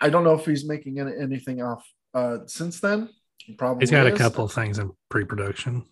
[0.00, 3.08] I don't know if he's making any, anything off uh, since then.
[3.38, 5.84] He probably He's got a couple of things in pre-production.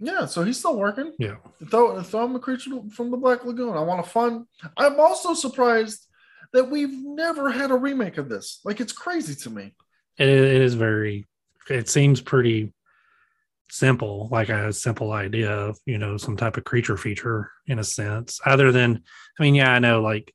[0.00, 1.12] Yeah, so he's still working.
[1.18, 1.36] Yeah.
[1.70, 3.76] Throw, throw him a creature from the Black Lagoon.
[3.76, 4.46] I want a fun.
[4.76, 6.06] I'm also surprised
[6.52, 8.60] that we've never had a remake of this.
[8.64, 9.74] Like it's crazy to me.
[10.18, 11.26] It, it is very.
[11.70, 12.72] It seems pretty
[13.70, 17.84] simple, like a simple idea of you know some type of creature feature in a
[17.84, 18.40] sense.
[18.44, 19.02] Other than,
[19.38, 20.34] I mean, yeah, I know like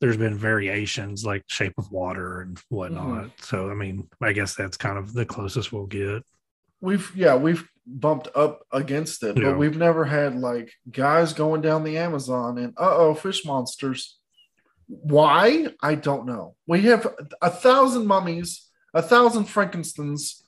[0.00, 3.30] there's been variations like Shape of Water and whatnot.
[3.40, 6.22] So I mean, I guess that's kind of the closest we'll get.
[6.80, 9.44] We've yeah, we've bumped up against it, Yeah.
[9.50, 14.18] but we've never had like guys going down the Amazon and uh oh, fish monsters.
[14.86, 15.68] Why?
[15.82, 16.56] I don't know.
[16.66, 17.06] We have
[17.40, 18.63] a thousand mummies,
[18.94, 20.42] a thousand Frankenstein's,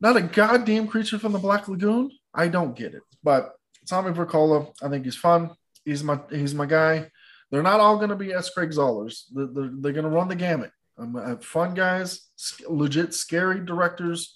[0.00, 2.10] not a goddamn creature from the Black Lagoon.
[2.34, 3.02] I don't get it.
[3.22, 3.54] But
[3.88, 5.50] Tommy Wirkola, I think he's fun.
[5.84, 7.10] He's my he's my guy.
[7.50, 8.50] They're not all going to be S.
[8.50, 9.22] Craig Zahlers.
[9.32, 10.70] They're, they're, they're going to run the gamut.
[10.98, 12.26] I'm gonna have fun guys,
[12.68, 14.34] legit scary directors.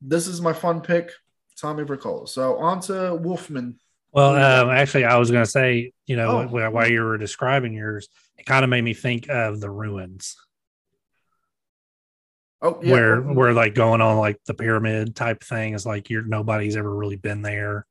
[0.00, 1.12] This is my fun pick,
[1.60, 2.26] Tommy Wirkola.
[2.28, 3.78] So on to Wolfman.
[4.12, 6.70] Well, um, actually, I was going to say, you know, Oh.
[6.70, 10.36] while you were describing yours, it kind of made me think of the ruins,
[12.62, 12.92] Oh, yeah.
[12.92, 16.94] where where like going on like the pyramid type thing is like you're nobody's ever
[16.94, 17.86] really been there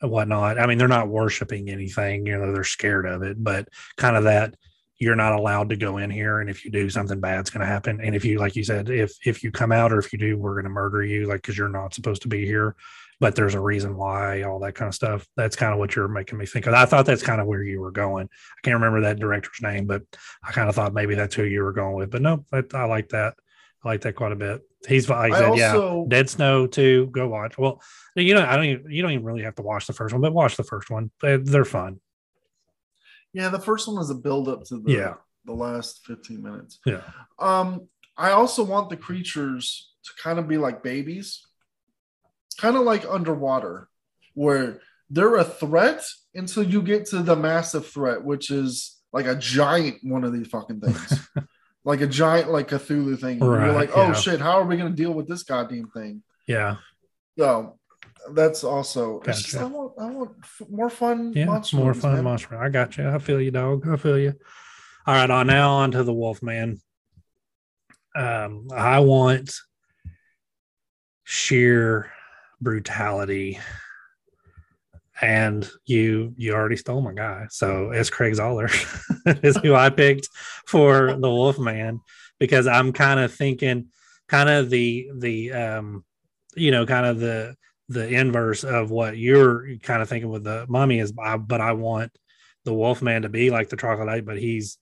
[0.00, 0.58] and whatnot.
[0.58, 4.24] I mean, they're not worshiping anything, you know, they're scared of it, but kind of
[4.24, 4.54] that
[4.98, 7.66] you're not allowed to go in here, and if you do, something bad's going to
[7.66, 8.00] happen.
[8.00, 10.36] And if you, like you said, if if you come out or if you do,
[10.36, 12.74] we're going to murder you, like because you're not supposed to be here.
[13.20, 15.26] But there's a reason why, all that kind of stuff.
[15.36, 16.74] That's kind of what you're making me think of.
[16.74, 18.26] I thought that's kind of where you were going.
[18.26, 20.02] I can't remember that director's name, but
[20.44, 22.10] I kind of thought maybe that's who you were going with.
[22.10, 23.34] But no, I, I like that.
[23.84, 24.62] I like that quite a bit.
[24.88, 26.04] He's like I said, yeah.
[26.08, 27.06] Dead Snow too.
[27.12, 27.56] Go watch.
[27.58, 27.80] Well,
[28.16, 28.64] you know, I don't.
[28.64, 30.90] Even, you don't even really have to watch the first one, but watch the first
[30.90, 31.10] one.
[31.22, 32.00] They- They're fun.
[33.32, 35.14] yeah, the first one was a build up to the Yeah.
[35.44, 36.78] the last 15 minutes.
[36.86, 37.02] Yeah.
[37.38, 41.46] Um, I also want the creatures to kind of be like babies,
[42.58, 43.88] kind of like underwater,
[44.34, 49.34] where they're a threat until you get to the massive threat, which is like a
[49.36, 51.28] giant one of these fucking things.
[51.84, 53.40] like a giant like Cthulhu thing.
[53.40, 54.12] And You're like, oh yeah.
[54.14, 56.22] shit, how are we gonna deal with this goddamn thing?
[56.46, 56.76] Yeah.
[57.38, 57.78] So
[58.34, 60.30] that's also it's just, I want I want
[60.68, 61.46] more fun Yeah.
[61.46, 62.24] monster more movies, fun man.
[62.24, 62.60] monster.
[62.62, 63.08] I got you.
[63.08, 63.88] I feel you, dog.
[63.88, 64.34] I feel you.
[65.06, 65.30] All right.
[65.30, 66.78] On now on to the Wolf Man.
[68.16, 69.54] Um, I want
[71.24, 72.10] sheer
[72.60, 73.58] brutality.
[75.20, 77.46] And you you already stole my guy.
[77.50, 78.70] So it's Craig Zahler
[79.44, 80.28] is who I picked
[80.66, 82.00] for the Wolf Man
[82.38, 83.86] because I'm kind of thinking
[84.28, 86.04] kind of the the um
[86.54, 87.56] you know kind of the
[87.88, 91.72] the inverse of what you're kind of thinking with the mummy is I, but I
[91.72, 92.12] want
[92.64, 94.78] the Wolfman to be like the troglodyte, but he's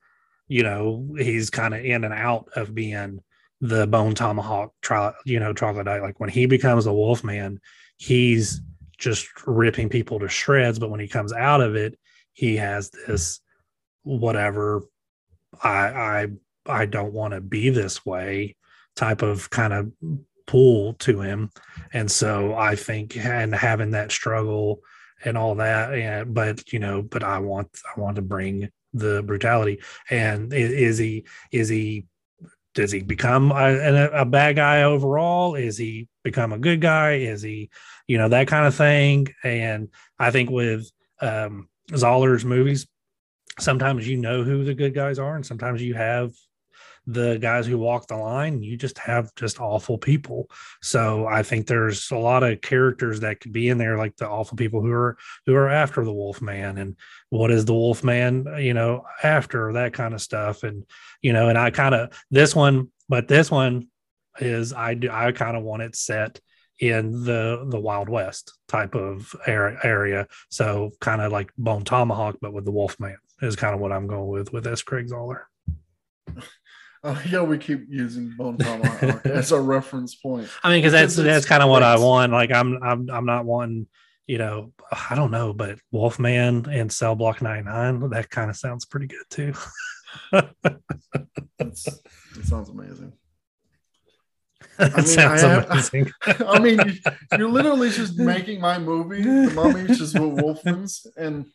[0.48, 3.20] you know he's kind of in and out of being
[3.60, 7.58] the bone tomahawk tri- you know troglodyte like when he becomes the wolfman
[7.96, 8.60] he's
[8.98, 11.98] just ripping people to shreds but when he comes out of it
[12.32, 13.40] he has this
[14.02, 14.82] whatever
[15.62, 16.26] i i
[16.66, 18.54] i don't want to be this way
[18.96, 19.92] type of kind of
[20.46, 21.50] pull to him.
[21.92, 24.80] And so I think and having that struggle
[25.24, 29.22] and all that, and but you know, but I want I want to bring the
[29.22, 29.80] brutality.
[30.10, 32.06] And is, is he is he
[32.76, 35.54] does he become a, a, bad guy overall?
[35.54, 37.14] Is he become a good guy?
[37.14, 37.70] Is he,
[38.06, 39.28] you know, that kind of thing?
[39.42, 40.90] And I think with
[41.22, 42.86] um, Zahler's movies,
[43.58, 46.32] sometimes you know who the good guys are, and sometimes you have
[47.06, 50.50] the guys who walk the line you just have just awful people.
[50.82, 54.28] So i think there's a lot of characters that could be in there like the
[54.28, 55.16] awful people who are
[55.46, 56.96] who are after the wolf man and
[57.30, 60.62] what is the wolf man you know after that kind of stuff.
[60.62, 60.84] And
[61.22, 63.88] you know and i kind of this one but this one
[64.40, 66.40] is i do i kind of want it set
[66.78, 72.52] in the the wild west type of area so kind of like bone tomahawk but
[72.52, 74.82] with the wolf man is kind of what i'm going with with s.
[74.82, 75.08] Craig
[77.04, 80.48] zahler Oh yeah, we keep using Bone Tomahawk as a reference point.
[80.62, 82.32] I mean, because that's that's kind of what I want.
[82.32, 83.86] Like, I'm I'm I'm not wanting,
[84.26, 88.84] you know, I don't know, but Wolfman and Cell Block 99, that kind of sounds
[88.84, 89.54] pretty good too.
[90.32, 91.76] it
[92.44, 93.12] sounds amazing.
[94.78, 96.10] I mean, sounds I have, amazing.
[96.26, 97.00] I mean,
[97.38, 99.22] you're literally just making my movie.
[99.22, 101.46] The mummy just with Wolfmans, and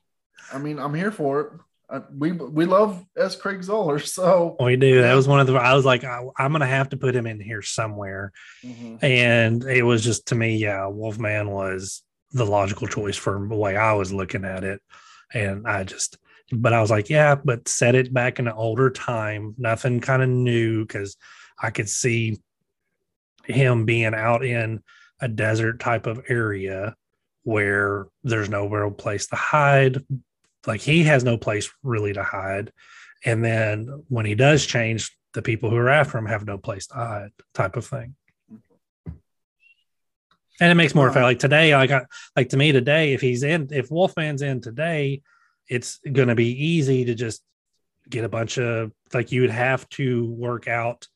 [0.51, 1.51] I mean, I'm here for it.
[1.91, 3.35] Uh, we we love S.
[3.35, 5.01] Craig Zahler, so we do.
[5.01, 5.55] That was one of the.
[5.55, 8.31] I was like, I, am gonna have to put him in here somewhere,
[8.63, 9.03] mm-hmm.
[9.03, 12.01] and it was just to me, yeah, Wolfman was
[12.31, 14.81] the logical choice for the way I was looking at it,
[15.33, 16.17] and I just,
[16.53, 20.21] but I was like, yeah, but set it back in an older time, nothing kind
[20.21, 21.17] of new, because
[21.61, 22.39] I could see
[23.43, 24.81] him being out in
[25.19, 26.95] a desert type of area
[27.43, 30.01] where there's no real place to hide
[30.67, 32.71] like he has no place really to hide.
[33.25, 36.87] And then when he does change, the people who are after him have no place
[36.87, 38.15] to hide, type of thing.
[40.59, 41.23] And it makes more effect.
[41.23, 45.21] Like today, like I, like to me today, if he's in, if Wolfman's in today,
[45.67, 47.41] it's going to be easy to just
[48.09, 51.07] get a bunch of like you would have to work out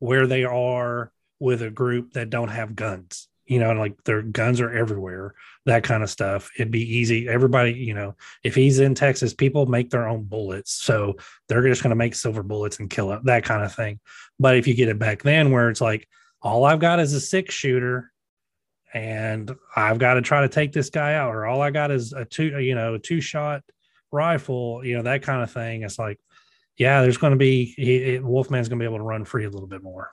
[0.00, 4.60] where they are with a group that don't have guns you know, like their guns
[4.60, 5.34] are everywhere,
[5.66, 6.52] that kind of stuff.
[6.56, 7.28] It'd be easy.
[7.28, 10.72] Everybody, you know, if he's in Texas, people make their own bullets.
[10.72, 11.16] So
[11.48, 13.98] they're just going to make silver bullets and kill it, that kind of thing.
[14.38, 16.08] But if you get it back then where it's like,
[16.40, 18.12] all I've got is a six shooter
[18.94, 22.12] and I've got to try to take this guy out, or all I got is
[22.12, 23.64] a two, you know, two shot
[24.12, 25.82] rifle, you know, that kind of thing.
[25.82, 26.20] It's like,
[26.76, 29.50] yeah, there's going to be, he, Wolfman's going to be able to run free a
[29.50, 30.12] little bit more.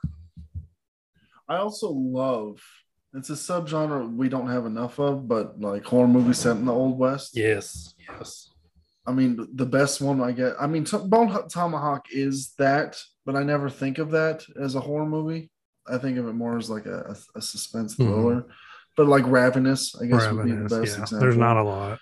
[1.47, 2.61] I also love
[3.13, 6.73] it's a subgenre we don't have enough of, but like horror movies set in the
[6.73, 7.35] old west.
[7.35, 8.49] Yes, yes.
[9.05, 10.53] I mean, the best one I get.
[10.59, 14.81] I mean, T- Bone Tomahawk is that, but I never think of that as a
[14.81, 15.49] horror movie.
[15.87, 18.03] I think of it more as like a, a, suspense mm-hmm.
[18.03, 18.35] thriller.
[18.41, 18.51] Mm-hmm.
[18.97, 21.03] But like Ravenous, I guess Ravenous, would be the best yeah.
[21.03, 21.19] example.
[21.19, 21.99] There's not a lot.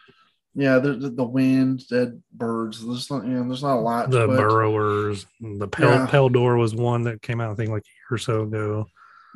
[0.56, 2.84] Yeah, the, the, the wind, dead birds.
[2.84, 4.10] There's not, you know, there's not a lot.
[4.10, 6.08] The but, burrowers, the Pel, yeah.
[6.08, 8.88] Pale Door was one that came out, I think, like a year or so ago.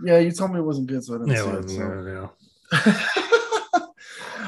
[0.03, 1.77] Yeah, you told me it wasn't good, so I didn't yeah, see it.
[1.77, 2.31] So.
[2.73, 3.09] Yeah.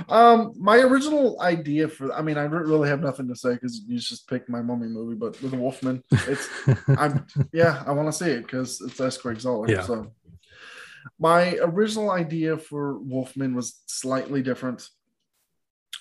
[0.10, 4.00] um, my original idea for, I mean, I really have nothing to say because you
[4.00, 6.48] just picked my mummy movie, but with Wolfman, it's,
[6.98, 9.18] I'm, yeah, I want to see it because it's S.
[9.18, 9.70] Craig Zahler.
[9.70, 9.82] Yeah.
[9.82, 10.12] So
[11.20, 14.88] my original idea for Wolfman was slightly different.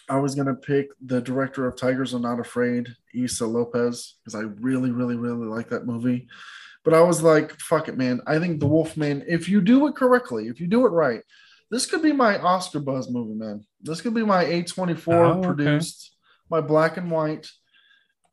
[0.09, 4.41] I was gonna pick the director of Tigers Are Not Afraid, Issa Lopez, because I
[4.61, 6.27] really, really, really like that movie.
[6.85, 8.21] But I was like, fuck it, man.
[8.27, 11.21] I think The Wolfman, if you do it correctly, if you do it right,
[11.71, 13.65] this could be my Oscar buzz movie, man.
[13.81, 16.17] This could be my A24 oh, produced,
[16.55, 16.63] okay.
[16.63, 17.49] my black and white.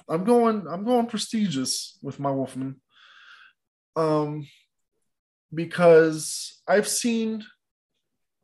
[0.09, 2.79] I'm going, I'm going prestigious with my Wolfman.
[3.95, 4.47] Um,
[5.53, 7.43] because I've seen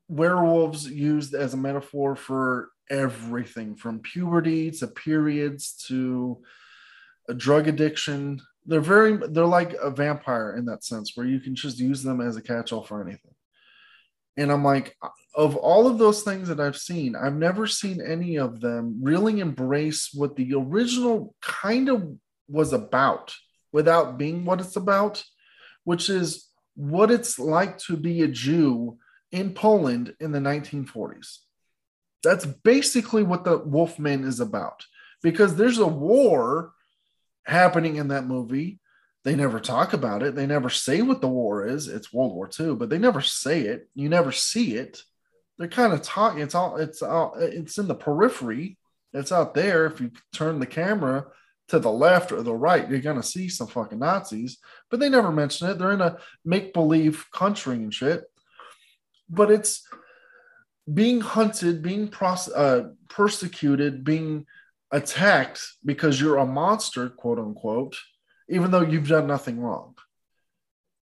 [0.08, 6.42] werewolves used as a metaphor for everything from puberty to periods to
[7.30, 11.56] a drug addiction they're very they're like a vampire in that sense where you can
[11.56, 13.34] just use them as a catch-all for anything.
[14.38, 14.96] And i'm like
[15.36, 19.40] of all of those things that i've seen i've never seen any of them really
[19.40, 22.16] embrace what the original kind of
[22.48, 23.34] was about
[23.72, 25.24] without being what it's about
[25.84, 28.98] which is what it's like to be a jew
[29.32, 31.40] in poland in the 1940s
[32.24, 34.86] that's basically what the wolfman is about
[35.22, 36.74] because there's a war
[37.46, 38.80] happening in that movie.
[39.24, 40.36] They never talk about it.
[40.36, 41.88] They never say what the war is.
[41.88, 43.90] It's World War II, but they never say it.
[43.96, 45.02] You never see it.
[45.58, 46.42] They're kind of talking.
[46.42, 46.78] It's all.
[46.78, 47.36] It's all.
[47.38, 48.78] It's in the periphery.
[49.14, 49.86] It's out there.
[49.86, 51.28] If you turn the camera
[51.70, 54.58] to the left or the right, you're gonna see some fucking Nazis,
[54.90, 55.78] but they never mention it.
[55.78, 58.24] They're in a make believe country and shit.
[59.30, 59.88] But it's
[60.92, 64.46] being hunted, being pros- uh, persecuted, being
[64.94, 67.98] attacked because you're a monster, quote unquote,
[68.48, 69.96] even though you've done nothing wrong.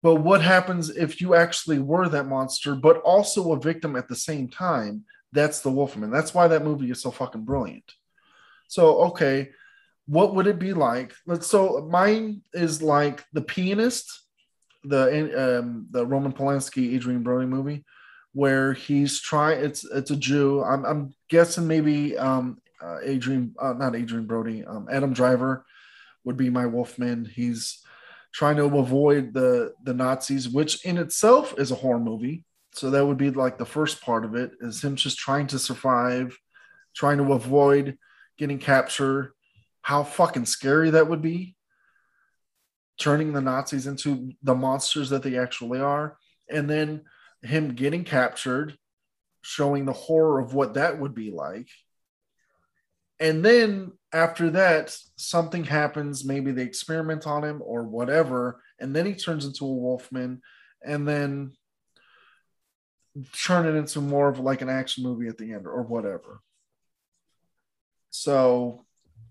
[0.04, 4.16] But what happens if you actually were that monster, but also a victim at the
[4.16, 5.04] same time?
[5.34, 6.12] That's the Wolfman.
[6.12, 7.92] That's why that movie is so fucking brilliant.
[8.68, 9.50] So, okay,
[10.08, 11.14] what would it be like?
[11.42, 14.12] So mine is like the pianist,
[14.84, 17.86] the um, the Roman Polanski, Adrien Brody movie,
[18.34, 19.64] where he's trying.
[19.64, 20.64] It's it's a Jew.
[20.64, 25.66] I'm I'm guessing maybe um, uh, Adrien, uh, not Adrien Brody, um, Adam Driver
[26.24, 27.26] would be my Wolfman.
[27.26, 27.84] He's
[28.34, 32.44] trying to avoid the the Nazis, which in itself is a horror movie.
[32.74, 35.60] So that would be like the first part of it is him just trying to
[35.60, 36.38] survive,
[36.96, 37.98] trying to avoid
[38.38, 39.34] getting captured.
[39.82, 41.56] How fucking scary that would be.
[43.00, 46.18] Turning the Nazis into the monsters that they actually are.
[46.50, 47.02] And then
[47.42, 48.78] him getting captured,
[49.42, 51.68] showing the horror of what that would be like.
[53.22, 56.26] And then after that, something happens.
[56.26, 58.62] Maybe they experiment on him or whatever.
[58.80, 60.42] And then he turns into a wolfman.
[60.84, 61.54] And then
[63.34, 66.42] turn it into more of like an action movie at the end or whatever.
[68.10, 68.86] So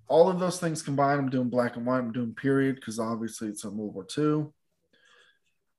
[0.09, 3.49] all of those things combined, I'm doing black and white, I'm doing period because obviously
[3.49, 4.47] it's a World War II.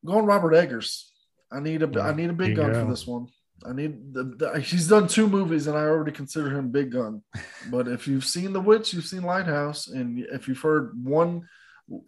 [0.04, 1.12] I'm going Robert Eggers.
[1.52, 2.84] I need a I need a big gun go.
[2.84, 3.28] for this one.
[3.66, 7.22] I need the, the, he's done two movies and I already consider him big gun.
[7.70, 11.48] But if you've seen The Witch, you've seen Lighthouse, and if you've heard one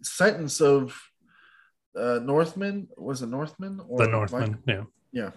[0.02, 0.98] sentence of
[1.98, 4.58] uh Northman, was it Northman or the Northman?
[4.66, 4.82] yeah.
[5.12, 5.30] Yeah.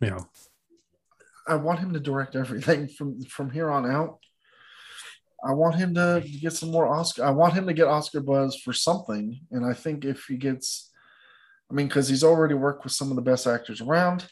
[0.00, 0.20] Yeah.
[1.46, 4.18] I want him to direct everything from from here on out.
[5.44, 7.24] I want him to get some more Oscar.
[7.24, 10.90] I want him to get Oscar buzz for something, and I think if he gets,
[11.70, 14.26] I mean, because he's already worked with some of the best actors around.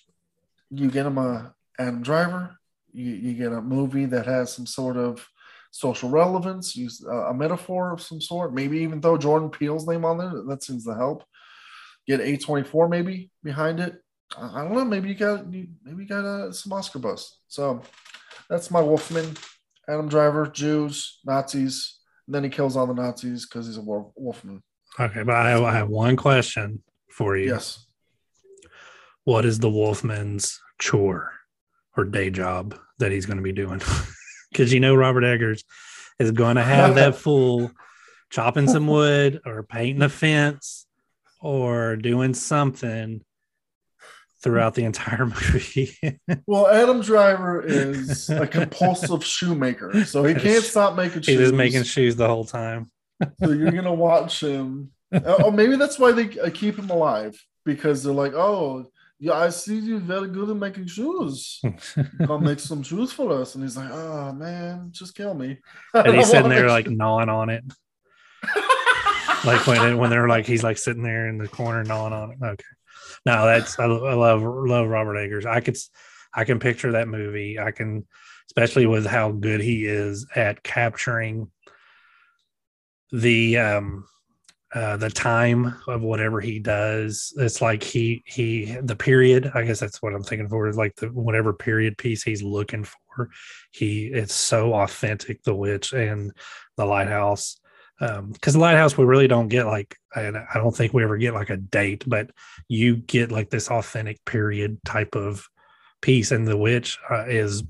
[0.71, 2.57] You get him a Adam Driver.
[2.93, 5.27] You, you get a movie that has some sort of
[5.71, 8.55] social relevance, use a, a metaphor of some sort.
[8.55, 10.33] Maybe even throw Jordan Peele's name on there.
[10.47, 11.25] That seems to help.
[12.07, 13.97] Get A24 maybe behind it.
[14.37, 14.85] I don't know.
[14.85, 17.39] Maybe you got maybe you got uh, some Oscar buzz.
[17.49, 17.83] So
[18.49, 19.37] that's my Wolfman.
[19.89, 21.99] Adam Driver, Jews, Nazis.
[22.27, 24.63] And then he kills all the Nazis because he's a Wolfman.
[24.99, 27.49] Okay, but I have, I have one question for you.
[27.49, 27.84] Yes.
[29.25, 31.33] What is the Wolfman's chore
[31.97, 33.81] or day job that he's going to be doing?
[34.53, 35.65] Because you know Robert Eggers
[36.21, 37.73] is going to have that fool
[38.31, 40.87] chopping some wood or painting a fence
[41.41, 43.21] or doing something
[44.45, 46.21] throughout the entire movie.
[46.47, 51.27] well, Adam Driver is a compulsive shoemaker, so he can't stop making shoes.
[51.27, 52.93] He's just making shoes the whole time.
[53.43, 54.93] so you're gonna watch him.
[55.13, 58.87] Oh, maybe that's why they uh, keep him alive because they're like, oh.
[59.19, 61.63] Yeah, I see you very good at making shoes.
[62.27, 63.55] Come make some shoes for us.
[63.55, 65.59] And he's like, oh man, just kill me.
[65.95, 67.65] And he's sitting there like gnawing on it.
[69.45, 72.39] like when when they're like he's like sitting there in the corner gnawing on it.
[72.45, 72.65] Okay
[73.27, 75.47] no, that's I, I love love Robert Eggers.
[75.47, 75.77] I could
[76.35, 77.59] I can picture that movie.
[77.59, 78.07] I can,
[78.49, 81.51] especially with how good he is at capturing
[83.13, 84.07] the um
[84.75, 87.33] uh, the time of whatever he does.
[87.37, 89.51] It's like he he the period.
[89.55, 90.73] I guess that's what I'm thinking for.
[90.73, 93.31] Like the whatever period piece he's looking for.
[93.71, 95.43] He it's so authentic.
[95.45, 96.33] The witch and
[96.77, 97.59] the lighthouse
[97.99, 101.17] because um, the lighthouse we really don't get like I, I don't think we ever
[101.17, 102.31] get like a date but
[102.67, 105.47] you get like this authentic period type of
[106.03, 107.63] piece and the witch uh, is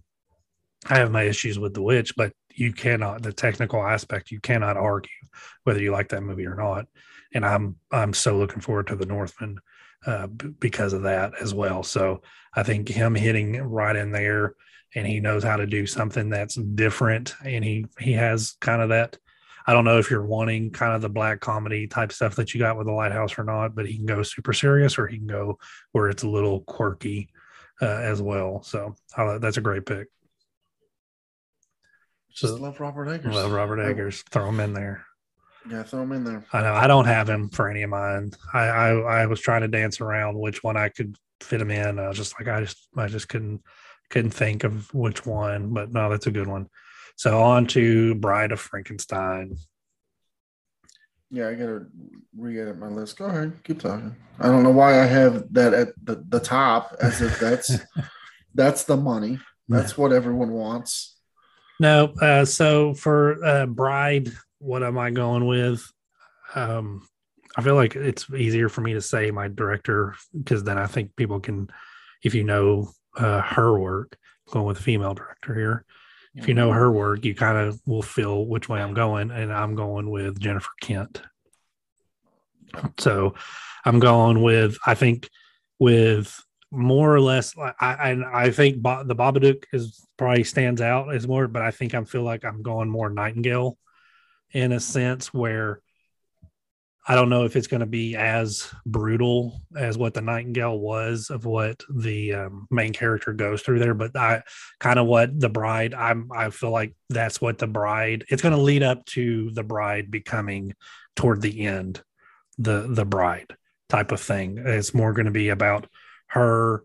[0.87, 4.77] i have my issues with the witch but you cannot the technical aspect you cannot
[4.77, 5.11] argue
[5.65, 6.87] whether you like that movie or not
[7.33, 9.59] and i'm i'm so looking forward to the northman
[10.07, 12.21] uh, b- because of that as well so
[12.55, 14.55] i think him hitting right in there
[14.95, 18.91] and he knows how to do something that's different and he he has kind of
[18.91, 19.17] that
[19.67, 22.61] I don't know if you're wanting kind of the black comedy type stuff that you
[22.61, 25.27] got with the Lighthouse or not, but he can go super serious or he can
[25.27, 25.59] go
[25.93, 27.31] where it's a little quirky
[27.81, 28.63] uh, as well.
[28.63, 30.09] So that's a great pick.
[32.35, 33.35] Just love Robert Eggers.
[33.35, 34.23] Love Robert Eggers.
[34.31, 35.05] Throw him in there.
[35.71, 36.45] Yeah, throw him in there.
[36.53, 36.75] I know.
[36.75, 38.33] I don't have him for any of mine.
[38.53, 41.99] I, I I was trying to dance around which one I could fit him in.
[41.99, 43.63] I was just like I just I just couldn't
[44.11, 45.73] couldn't think of which one.
[45.73, 46.69] But no, that's a good one.
[47.17, 49.57] So on to Bride of Frankenstein.
[51.31, 51.87] Yeah, I gotta
[52.37, 53.17] re-edit my list.
[53.17, 54.15] Go ahead, keep talking.
[54.39, 57.77] I don't know why I have that at the, the top as if that's
[58.55, 59.39] that's the money.
[59.69, 61.14] That's what everyone wants.
[61.81, 65.85] No, uh, so for uh, Bride, what am I going with?
[66.55, 67.07] Um,
[67.57, 71.17] I feel like it's easier for me to say my director because then I think
[71.17, 71.69] people can,
[72.23, 74.17] if you know uh, her work,
[74.51, 75.85] going with female director here.
[76.37, 79.53] If you know her work, you kind of will feel which way I'm going, and
[79.53, 81.23] I'm going with Jennifer Kent.
[82.99, 83.35] So
[83.85, 85.29] I'm going with I think
[85.79, 86.44] with
[86.75, 91.49] more or less I I, I think the Babadook is probably stands out as more,
[91.49, 93.79] but I think I feel like I'm going more Nightingale
[94.53, 95.81] in a sense where
[97.07, 101.29] I don't know if it's going to be as brutal as what the Nightingale was
[101.29, 104.43] of what the um, main character goes through there, but I
[104.81, 105.93] kind of what the bride.
[105.93, 108.25] I'm I feel like that's what the bride.
[108.31, 110.75] It's going to lead up to the bride becoming
[111.15, 112.03] toward the end,
[112.57, 113.55] the the bride
[113.91, 114.57] type of thing.
[114.65, 115.87] It's more going to be about
[116.35, 116.85] her,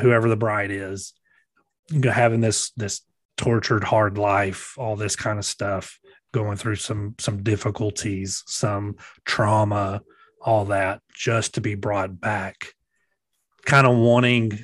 [0.00, 1.14] whoever the bride is,
[2.04, 3.02] having this this
[3.36, 5.98] tortured hard life, all this kind of stuff
[6.32, 10.00] going through some some difficulties, some trauma,
[10.40, 12.68] all that, just to be brought back.
[13.66, 14.58] Kind of wanting,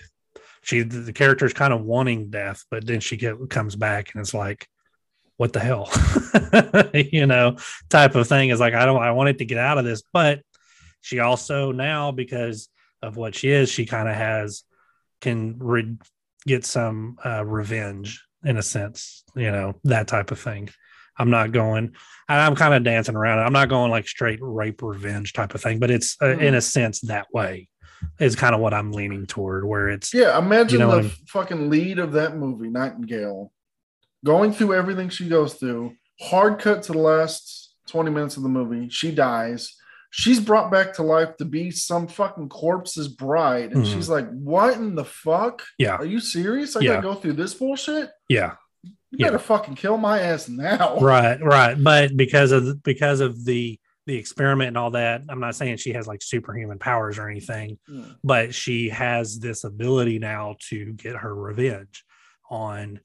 [0.62, 4.20] she the character is kind of wanting death, but then she get, comes back and
[4.20, 4.68] it's like,
[5.38, 5.90] what the hell,
[6.94, 7.56] you know,
[7.88, 8.50] type of thing.
[8.50, 10.40] Is like I don't I wanted to get out of this, but
[11.00, 12.68] she also now because
[13.02, 14.64] of what she is, she kind of has
[15.20, 15.96] can re-
[16.46, 20.68] get some uh, revenge in a sense, you know, that type of thing.
[21.18, 21.94] I'm not going.
[22.28, 23.40] I'm kind of dancing around.
[23.40, 26.60] I'm not going like straight rape revenge type of thing, but it's uh, in a
[26.60, 27.68] sense that way
[28.20, 29.64] is kind of what I'm leaning toward.
[29.64, 33.52] Where it's Yeah, imagine You know, the fucking lead of that movie, Nightingale,
[34.24, 35.94] going through everything she goes through.
[36.20, 38.88] Hard cut to the last 20 minutes of the movie.
[38.88, 39.74] She dies.
[40.10, 43.72] She's brought back to life to be some fucking corpse's bride.
[43.72, 43.92] And Mhm.
[43.92, 45.62] she's like, What in the fuck?
[45.78, 45.96] Yeah.
[45.96, 46.76] Are you serious?
[46.76, 46.88] I Yeah.
[46.94, 48.10] gotta go through this bullshit?
[48.28, 49.26] yeah, You Yeah.
[49.28, 50.98] better fucking kill my ass now.
[51.00, 51.74] right, right.
[51.82, 55.92] But because of because of the the experiment and all that, I'm not saying she
[55.92, 58.16] has like superhuman powers or anything, Mm.
[58.24, 62.06] but she has this ability now to get her revenge
[62.50, 63.00] on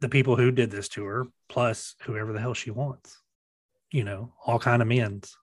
[0.00, 3.20] the people who did this to her, plus whoever the hell she wants.
[3.92, 5.36] You know, all kind of men's,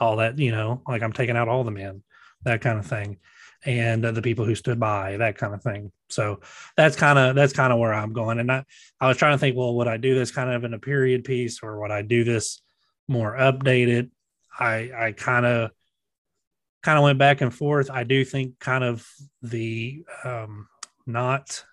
[0.00, 0.38] all that.
[0.38, 2.02] You know, like I'm taking out all the men,
[2.44, 3.18] that kind of thing,
[3.64, 5.92] and uh, the people who stood by, that kind of thing.
[6.08, 6.40] So
[6.76, 8.38] that's kind of that's kind of where I'm going.
[8.38, 8.64] And I
[9.00, 11.24] I was trying to think, well, would I do this kind of in a period
[11.24, 12.60] piece, or would I do this
[13.06, 14.10] more updated?
[14.58, 15.70] I I kind of
[16.82, 17.90] kind of went back and forth.
[17.90, 19.06] I do think kind of
[19.42, 20.68] the um
[21.06, 21.64] not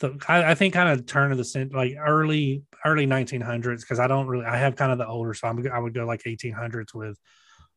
[0.00, 4.00] the I, I think kind of turn of the cent like early early 1900s because
[4.00, 6.22] I don't really I have kind of the older so I'm, I would go like
[6.24, 7.18] 1800s with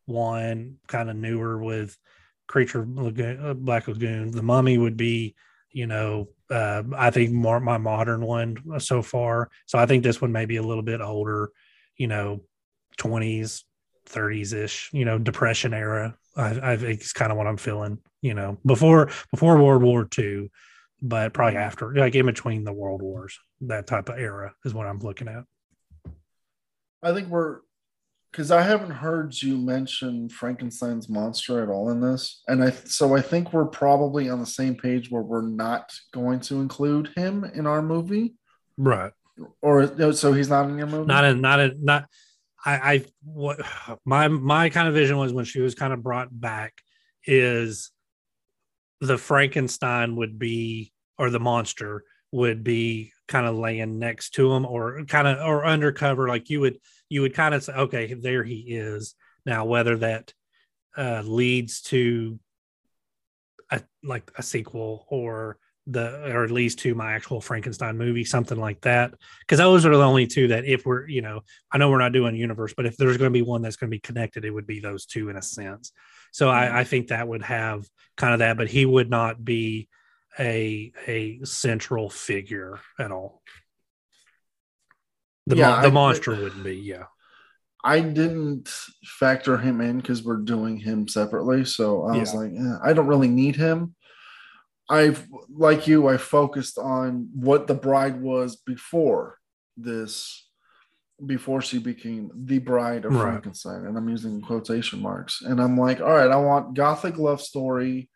[0.06, 1.98] one kind of newer with
[2.48, 4.32] creature Lagoon, uh, black lagoon.
[4.32, 5.36] The mummy would be
[5.72, 9.50] you know uh, I think more my modern one so far.
[9.66, 11.52] So I think this one may be a little bit older
[11.98, 12.42] you know
[13.00, 13.64] 20s
[14.08, 16.18] 30s ish you know depression era.
[16.36, 20.08] I, I think it's kind of what I'm feeling you know before before World War
[20.18, 20.50] II
[21.02, 24.88] but probably after, like in between the world wars, that type of era is what
[24.88, 25.44] I'm looking at.
[27.04, 27.60] I think we're
[28.36, 33.16] because I haven't heard you mention Frankenstein's monster at all in this, and I so
[33.16, 37.46] I think we're probably on the same page where we're not going to include him
[37.46, 38.34] in our movie,
[38.78, 39.14] Right.
[39.62, 41.08] or so he's not in your movie.
[41.08, 42.08] Not in, not in, not.
[42.66, 43.62] I, I, what
[44.04, 46.74] my my kind of vision was when she was kind of brought back
[47.26, 47.90] is
[49.00, 54.66] the Frankenstein would be or the monster would be kind of laying next to him
[54.66, 56.80] or kind of or undercover like you would
[57.10, 59.16] you would kind of say okay there he is.
[59.46, 60.34] Now whether that
[60.98, 62.40] uh leads to
[63.72, 68.60] a like a sequel or the or at least to my actual Frankenstein movie something
[68.60, 69.14] like that.
[69.42, 71.42] Because those are the only two that if we're you know
[71.72, 73.90] I know we're not doing universe but if there's going to be one that's going
[73.90, 75.92] to be connected it would be those two in a sense.
[76.32, 77.88] So I, I think that would have
[78.18, 79.88] kind of that but he would not be
[80.40, 83.42] a a central figure at all
[85.48, 87.06] the, Yeah, mon- the I- monster wouldn't be yeah
[87.84, 88.68] I didn't
[89.04, 91.66] factor him in because we're doing him separately.
[91.66, 93.94] So I was like, eh, I don't really need him.
[94.90, 99.38] I've like you, I focused on what the bride was before
[99.78, 100.48] this,
[101.24, 103.22] before she became the bride of Right.
[103.22, 103.86] Frankenstein.
[103.86, 105.44] And I'm using quotation marks.
[105.44, 108.10] And I'm like, all right, I want gothic love story.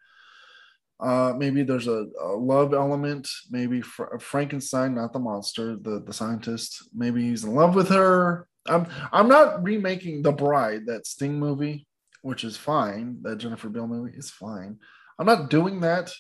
[1.00, 3.28] Uh, maybe there's a, a love element.
[3.50, 6.89] Maybe Fra- Frankenstein, not the monster, the the scientist.
[6.93, 8.47] Maybe he's in love with her.
[8.68, 11.88] I'm I'm not remaking The Bride, that Sting movie,
[12.22, 13.18] which is fine.
[13.22, 14.78] That Jennifer Biel movie is fine.
[15.18, 16.12] I'm not doing that,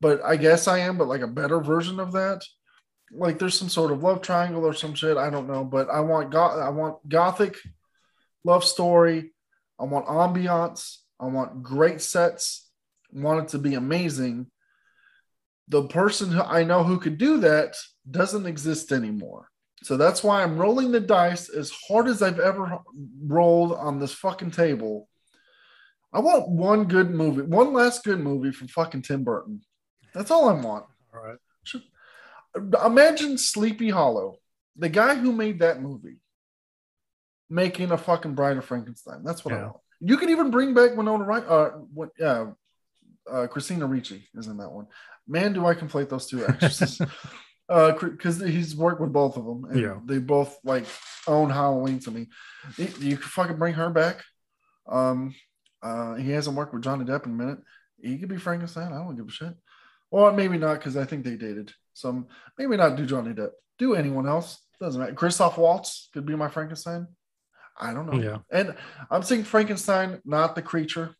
[0.00, 0.98] but I guess I am.
[0.98, 2.42] But like a better version of that.
[3.12, 5.16] like there's some sort of love triangle or some shit.
[5.16, 7.56] I don't know, but I want go- I want gothic
[8.44, 9.32] love story.
[9.78, 10.98] I want ambiance.
[11.20, 12.65] I want great sets.
[13.16, 14.46] Want it to be amazing.
[15.68, 17.74] The person who I know who could do that
[18.08, 19.48] doesn't exist anymore.
[19.82, 22.78] So that's why I'm rolling the dice as hard as I've ever
[23.24, 25.08] rolled on this fucking table.
[26.12, 29.62] I want one good movie, one last good movie from fucking Tim Burton.
[30.14, 30.86] That's all I want.
[31.14, 31.38] All right.
[32.84, 34.36] Imagine Sleepy Hollow,
[34.76, 36.16] the guy who made that movie,
[37.50, 39.22] making a fucking Bride of Frankenstein.
[39.24, 39.76] That's what I want.
[40.00, 41.50] You can even bring back Winona Ryder.
[41.50, 42.10] Uh, what?
[43.30, 44.86] Uh, Christina Ricci is in that one.
[45.26, 47.00] Man, do I conflate those two actresses?
[47.68, 49.98] uh, because he's worked with both of them, and Yeah.
[50.04, 50.86] they both like
[51.26, 52.28] own Halloween to me.
[52.76, 54.22] You, you could fucking bring her back.
[54.88, 55.34] Um,
[55.82, 57.58] uh, he hasn't worked with Johnny Depp in a minute.
[58.00, 58.92] He could be Frankenstein.
[58.92, 59.54] I don't give a shit.
[60.10, 61.72] Or maybe not because I think they dated.
[61.92, 62.26] So
[62.58, 63.50] maybe not do Johnny Depp.
[63.78, 64.60] Do anyone else?
[64.80, 65.14] Doesn't matter.
[65.14, 67.06] Christoph Waltz could be my Frankenstein.
[67.78, 68.20] I don't know.
[68.22, 68.38] Yeah.
[68.50, 68.74] And
[69.10, 71.14] I'm saying Frankenstein, not the creature.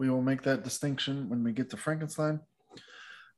[0.00, 2.40] We will make that distinction when we get to Frankenstein.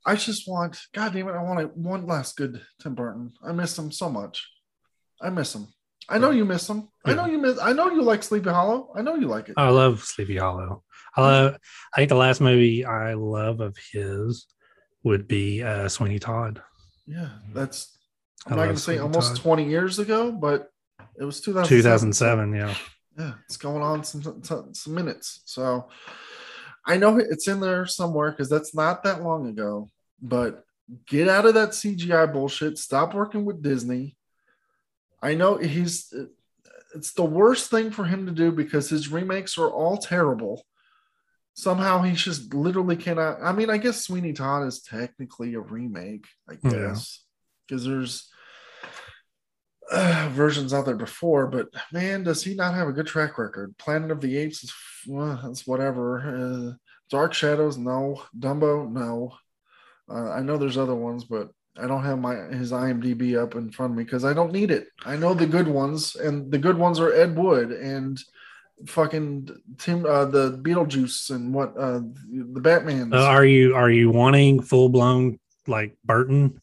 [0.06, 3.32] I just want, God damn it, I want one last good Tim Burton.
[3.44, 4.48] I miss him so much.
[5.20, 5.66] I miss him.
[6.08, 6.88] I know you miss him.
[7.04, 7.58] I know you miss.
[7.58, 8.92] I know you like Sleepy Hollow.
[8.94, 9.54] I know you like it.
[9.56, 10.84] I love Sleepy Hollow.
[11.16, 11.56] I love.
[11.94, 14.46] I think the last movie I love of his
[15.02, 16.62] would be uh, Sweeney Todd.
[17.08, 17.98] yeah, that's.
[18.46, 19.42] I I'm not going to say Sweeney almost Todd.
[19.42, 20.68] 20 years ago, but
[21.18, 21.76] it was 2007.
[21.76, 22.54] 2007.
[22.54, 22.74] Yeah.
[23.18, 25.42] yeah, it's going on some some, some minutes.
[25.46, 25.88] So
[26.84, 29.88] I know it's in there somewhere because that's not that long ago.
[30.20, 30.64] But
[31.06, 32.78] get out of that CGI bullshit.
[32.78, 34.16] Stop working with Disney.
[35.22, 36.12] I know he's.
[36.94, 40.66] It's the worst thing for him to do because his remakes are all terrible.
[41.54, 43.38] Somehow he just literally cannot.
[43.42, 47.24] I mean, I guess Sweeney Todd is technically a remake, I guess,
[47.66, 48.30] because there's
[49.92, 53.76] uh, versions out there before, but man, does he not have a good track record?
[53.78, 54.72] Planet of the Apes is
[55.06, 56.20] well, whatever.
[56.20, 56.72] Uh,
[57.10, 58.22] Dark Shadows, no.
[58.38, 59.34] Dumbo, no.
[60.10, 63.70] Uh, I know there's other ones, but I don't have my his IMDb up in
[63.70, 64.88] front of me because I don't need it.
[65.04, 68.18] I know the good ones, and the good ones are Ed Wood and
[68.86, 73.12] fucking Tim, uh, the Beetlejuice and what uh, the Batman.
[73.12, 76.61] Uh, are you are you wanting full blown like Burton?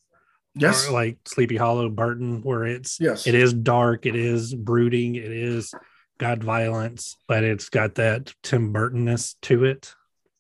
[0.61, 5.31] Yes, like Sleepy Hollow Burton, where it's yes, it is dark, it is brooding, it
[5.31, 5.73] is
[6.17, 9.93] got violence, but it's got that Tim Burtonness to it.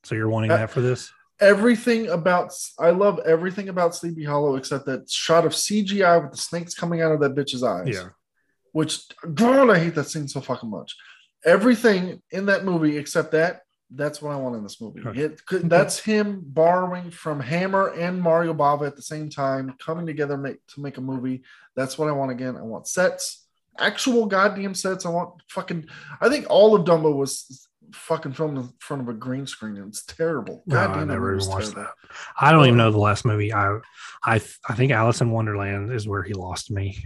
[0.03, 1.11] So you're wanting Uh, that for this?
[1.41, 6.37] everything about I love everything about Sleepy Hollow except that shot of CGI with the
[6.37, 7.87] snakes coming out of that bitch's eyes.
[7.87, 8.09] Yeah.
[8.73, 9.01] Which
[9.33, 10.95] God, I hate that scene so fucking much.
[11.45, 13.61] Everything in that movie except that,
[13.91, 15.01] that's what I want in this movie.
[15.19, 20.37] It that's him borrowing from Hammer and Mario Bava at the same time, coming together
[20.37, 21.43] make, to make a movie.
[21.75, 22.55] That's what I want again.
[22.55, 23.47] I want sets,
[23.79, 25.05] actual goddamn sets.
[25.05, 25.87] I want fucking.
[26.21, 29.87] I think all of Dumbo was fucking filmed in front of a green screen, and
[29.87, 30.63] it's terrible.
[30.67, 31.91] No, I never even watched terrible.
[32.09, 32.09] that.
[32.39, 33.53] I don't even uh, know the last movie.
[33.53, 33.79] I
[34.23, 34.35] I
[34.67, 36.97] I think Alice in Wonderland is where he lost me.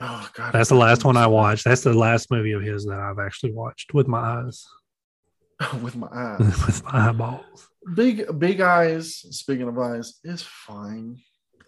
[0.00, 1.64] Oh god, That's the last one I watched.
[1.64, 4.66] That's the last movie of his that I've actually watched with my eyes,
[5.82, 6.66] with my eyes.
[6.66, 7.68] with my eyeballs.
[7.94, 9.16] Big Big Eyes.
[9.30, 11.18] Speaking of eyes, is fine.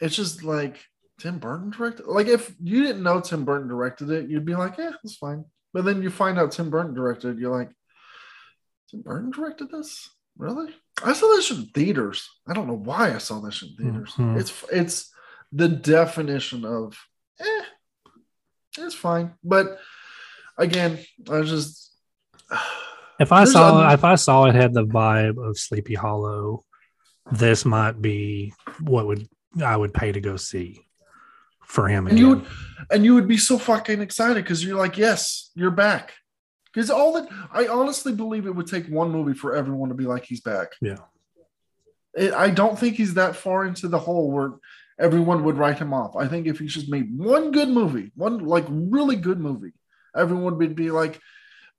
[0.01, 0.79] It's just like
[1.21, 2.07] Tim Burton directed.
[2.07, 5.45] Like if you didn't know Tim Burton directed it, you'd be like, yeah, it's fine.
[5.73, 7.71] But then you find out Tim Burton directed it, you're like,
[8.91, 10.09] Tim Burton directed this?
[10.37, 10.73] Really?
[11.05, 12.29] I saw this in theaters.
[12.49, 14.15] I don't know why I saw this in theaters.
[14.15, 14.39] Mhm.
[14.41, 15.13] It's it's
[15.53, 16.97] the definition of
[17.41, 17.63] eh,
[18.79, 19.35] it's fine.
[19.43, 19.79] But
[20.57, 20.99] again,
[21.31, 21.93] I was just
[23.21, 26.65] If I There's saw a- if I saw it had the vibe of Sleepy Hollow,
[27.33, 29.29] this might be what would
[29.63, 30.87] I would pay to go see
[31.65, 32.07] for him.
[32.07, 32.47] and you would
[32.91, 36.15] and you would be so fucking excited because you're like, yes, you're back.
[36.73, 40.05] Because all that I honestly believe it would take one movie for everyone to be
[40.05, 40.69] like, he's back.
[40.81, 40.99] Yeah.
[42.15, 44.53] It, I don't think he's that far into the hole where
[44.99, 46.17] everyone would write him off.
[46.17, 49.73] I think if he just made one good movie, one like really good movie,
[50.17, 51.21] everyone would be like,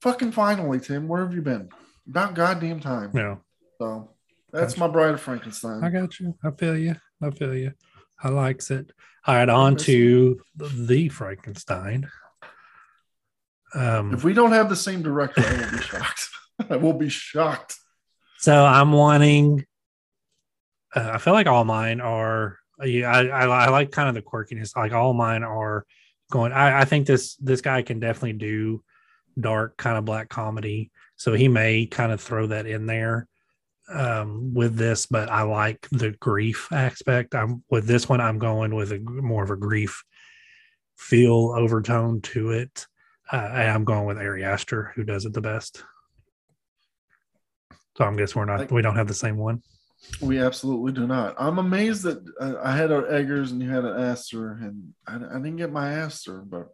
[0.01, 1.69] fucking finally, Tim, where have you been?
[2.07, 3.11] About goddamn time.
[3.13, 3.35] Yeah,
[3.77, 4.09] So
[4.51, 5.83] that's my Bride of Frankenstein.
[5.83, 6.35] I got you.
[6.43, 6.95] I feel you.
[7.21, 7.73] I feel you.
[8.21, 8.91] I likes it.
[9.25, 12.09] All right, on to the Frankenstein.
[13.75, 16.29] Um, If we don't have the same director, I will be shocked.
[16.69, 17.75] I will be shocked.
[18.39, 19.65] So I'm wanting.
[20.95, 22.57] Uh, I feel like all mine are.
[22.83, 24.75] Yeah, I, I, I like kind of the quirkiness.
[24.75, 25.85] Like all mine are
[26.31, 26.51] going.
[26.53, 28.81] I, I think this this guy can definitely do
[29.39, 30.91] dark kind of black comedy.
[31.15, 33.27] So he may kind of throw that in there.
[33.91, 37.35] um, with this, but I like the grief aspect.
[37.35, 38.21] I'm with this one.
[38.21, 40.03] I'm going with a more of a grief
[40.97, 42.87] feel overtone to it.
[43.31, 45.83] Uh, and I'm going with Ari Aster, who does it the best.
[47.97, 49.61] So I'm guess we're not we don't have the same one.
[50.21, 51.35] We absolutely do not.
[51.37, 55.15] I'm amazed that uh, I had our Eggers and you had an Aster, and I,
[55.15, 56.69] I didn't get my Aster, but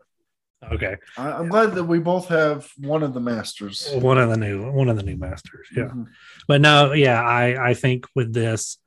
[0.71, 3.89] Okay, I, I'm glad that we both have one of the masters.
[3.93, 5.67] one of the new one of the new masters.
[5.75, 5.83] Yeah.
[5.85, 6.07] Mhm.
[6.47, 8.77] but no yeah i i think with this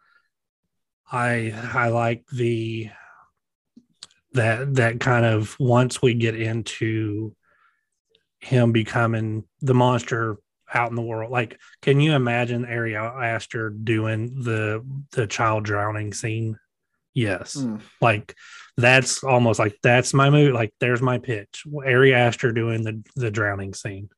[1.10, 2.90] i i like the
[4.32, 7.34] that that kind of once we get into
[8.40, 10.36] him becoming the monster
[10.72, 16.12] out in the world like can you imagine ari aster doing the the child drowning
[16.12, 16.58] scene
[17.18, 17.56] yes.
[17.56, 17.80] Mm.
[18.00, 18.34] like
[18.76, 21.64] that's almost like that's my movie like there's my pitch.
[21.74, 24.08] Ari aster doing the the drowning scene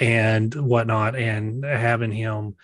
[0.00, 2.56] and whatnot and having him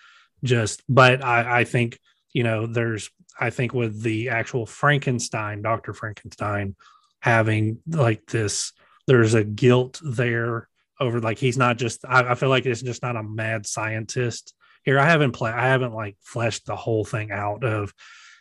[0.43, 1.99] just but i i think
[2.33, 3.09] you know there's
[3.39, 6.75] i think with the actual frankenstein dr frankenstein
[7.19, 8.73] having like this
[9.07, 10.67] there's a guilt there
[10.99, 14.53] over like he's not just I, I feel like it's just not a mad scientist
[14.83, 14.99] here.
[14.99, 17.93] I haven't played i haven't like fleshed the whole thing out of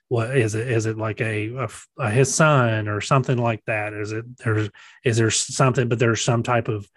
[0.08, 1.68] what is it is it like a
[2.10, 3.92] his son or something like that?
[3.92, 4.70] Is it there's
[5.04, 6.88] is there something but there's some type of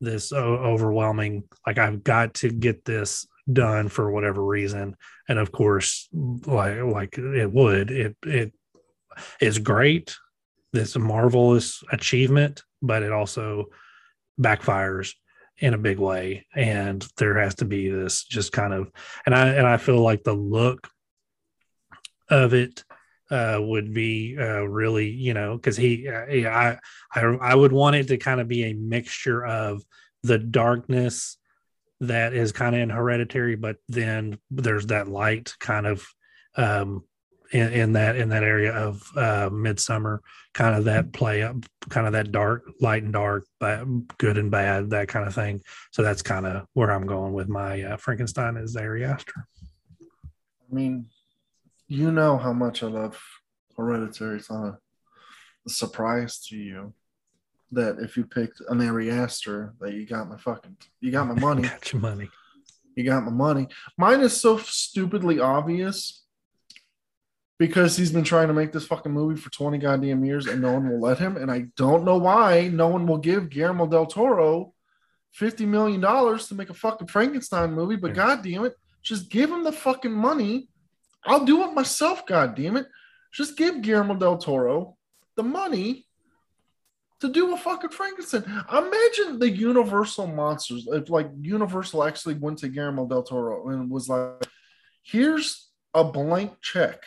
[0.00, 4.96] this overwhelming like i've got to get this done for whatever reason.
[5.28, 8.52] And of course like like it would it it
[9.40, 10.14] is great
[10.72, 13.66] this marvelous achievement but it also
[14.40, 15.14] backfires
[15.56, 16.46] in a big way.
[16.54, 18.92] And there has to be this just kind of
[19.24, 20.88] and i and i feel like the look
[22.30, 22.84] of it
[23.30, 26.78] uh, would be uh, really, you know, because he, uh, yeah,
[27.14, 29.82] I, I, I would want it to kind of be a mixture of
[30.22, 31.36] the darkness
[32.00, 36.06] that is kind of in Hereditary, but then there's that light kind of
[36.56, 37.04] um,
[37.50, 40.18] in, in that in that area of uh, Midsommar,
[40.54, 41.56] kind of that play up,
[41.88, 43.84] kind of that dark, light and dark, but
[44.18, 45.60] good and bad, that kind of thing.
[45.90, 49.46] So that's kind of where I'm going with my uh, Frankenstein is Ari Aster.
[50.70, 51.06] I mean,
[51.88, 53.20] you know how much I love
[53.76, 54.38] Hereditary.
[54.38, 54.78] It's not a,
[55.66, 56.94] surprise to you
[57.72, 61.34] that if you picked an Ari Aster, that you got my fucking, you got my
[61.40, 61.62] money.
[61.62, 62.30] Got your money.
[62.96, 63.68] you got my money.
[63.98, 66.24] Mine is so stupidly obvious
[67.58, 70.72] because he's been trying to make this fucking movie for 20 goddamn years and no
[70.72, 71.36] one will let him.
[71.36, 74.72] And I don't know why no one will give Guillermo del Toro
[75.38, 79.64] $50 million to make a fucking Frankenstein movie, but god damn it, just give him
[79.64, 80.68] the fucking money.
[81.24, 82.86] I'll do it myself, god damn it.
[83.32, 84.96] Just give Guillermo del Toro
[85.36, 86.06] the money
[87.20, 88.44] to do a fucking Frankenstein.
[88.72, 94.08] Imagine the Universal monsters if like Universal actually went to Guillermo del Toro and was
[94.08, 94.46] like,
[95.02, 97.02] "Here's a blank check.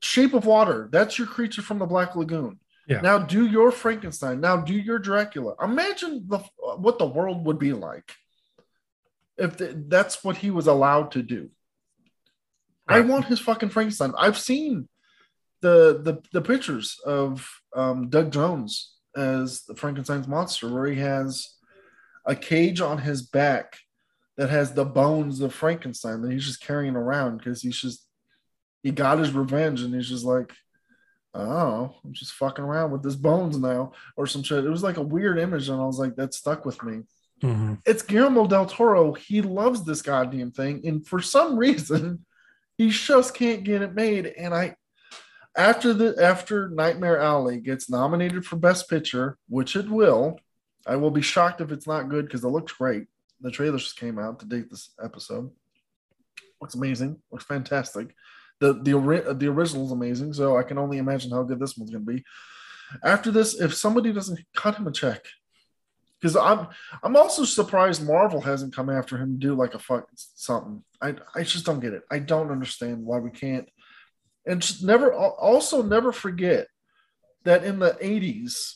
[0.00, 0.88] Shape of Water.
[0.92, 2.60] That's your creature from the Black Lagoon.
[2.86, 3.00] Yeah.
[3.00, 4.40] Now do your Frankenstein.
[4.40, 5.54] Now do your Dracula.
[5.62, 8.14] Imagine the what the world would be like
[9.36, 11.50] if the, that's what he was allowed to do.
[12.88, 14.12] I want his fucking Frankenstein.
[14.18, 14.88] I've seen
[15.60, 21.54] the the the pictures of um, Doug Jones as the Frankenstein's monster, where he has
[22.24, 23.78] a cage on his back
[24.36, 28.06] that has the bones of Frankenstein that he's just carrying around because he's just
[28.82, 30.52] he got his revenge and he's just like,
[31.34, 34.64] oh, I'm just fucking around with his bones now or some shit.
[34.64, 37.02] It was like a weird image, and I was like, that stuck with me
[37.42, 37.80] Mhm.
[37.84, 39.12] it's Guillermo del Toro.
[39.12, 42.24] He loves this goddamn thing, and for some reason,
[42.76, 44.26] he just can't get it made.
[44.26, 44.76] And I,
[45.56, 50.38] after the after Nightmare Alley gets nominated for Best Picture, which it will,
[50.86, 53.06] I will be shocked if it's not good because it looks great.
[53.40, 55.50] The trailer just came out to date this episode.
[56.60, 57.18] Looks amazing.
[57.30, 58.14] Looks fantastic.
[58.60, 61.90] The the the original is amazing, so I can only imagine how good this one's
[61.90, 62.24] gonna be.
[63.02, 65.24] After this, if somebody doesn't cut him a check,
[66.20, 66.68] because I'm
[67.02, 70.82] I'm also surprised Marvel hasn't come after him to do like a fuck something.
[71.00, 72.02] I I just don't get it.
[72.10, 73.68] I don't understand why we can't.
[74.46, 76.68] And just never also never forget
[77.44, 78.74] that in the 80s,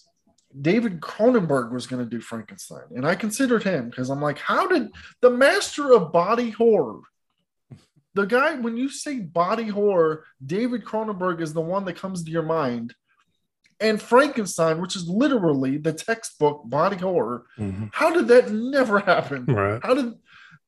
[0.59, 2.85] David Cronenberg was going to do Frankenstein.
[2.95, 7.01] And I considered him because I'm like, how did the master of body horror?
[8.15, 12.31] The guy, when you say body horror, David Cronenberg is the one that comes to
[12.31, 12.95] your mind.
[13.81, 17.91] And Frankenstein, which is literally the textbook body horror, Mhm.
[17.93, 19.47] how did that never happen?
[19.47, 19.81] Right.
[19.83, 20.15] How did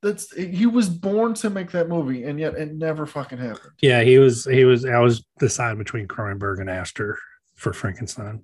[0.00, 3.72] that's he was born to make that movie and yet it never fucking happened.
[3.80, 4.44] Yeah, he was.
[4.46, 4.84] He was.
[4.84, 7.18] I was deciding between Cronenberg and Aster
[7.54, 8.42] for Frankenstein.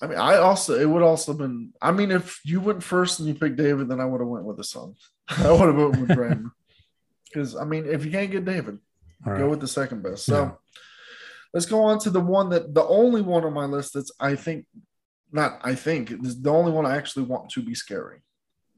[0.00, 1.72] I mean, I also it would also been.
[1.80, 4.44] I mean, if you went first and you picked David, then I would have went
[4.44, 4.94] with the son.
[5.28, 6.50] I would have went with Brandon.
[7.32, 8.78] Because I mean, if you can't get David,
[9.26, 10.26] All go with the second best.
[10.26, 10.50] So Yeah.
[11.52, 14.36] Let's go on to the one that the only one on my list that's I
[14.36, 14.66] think
[15.30, 18.22] not I think is the only one I actually want to be scary.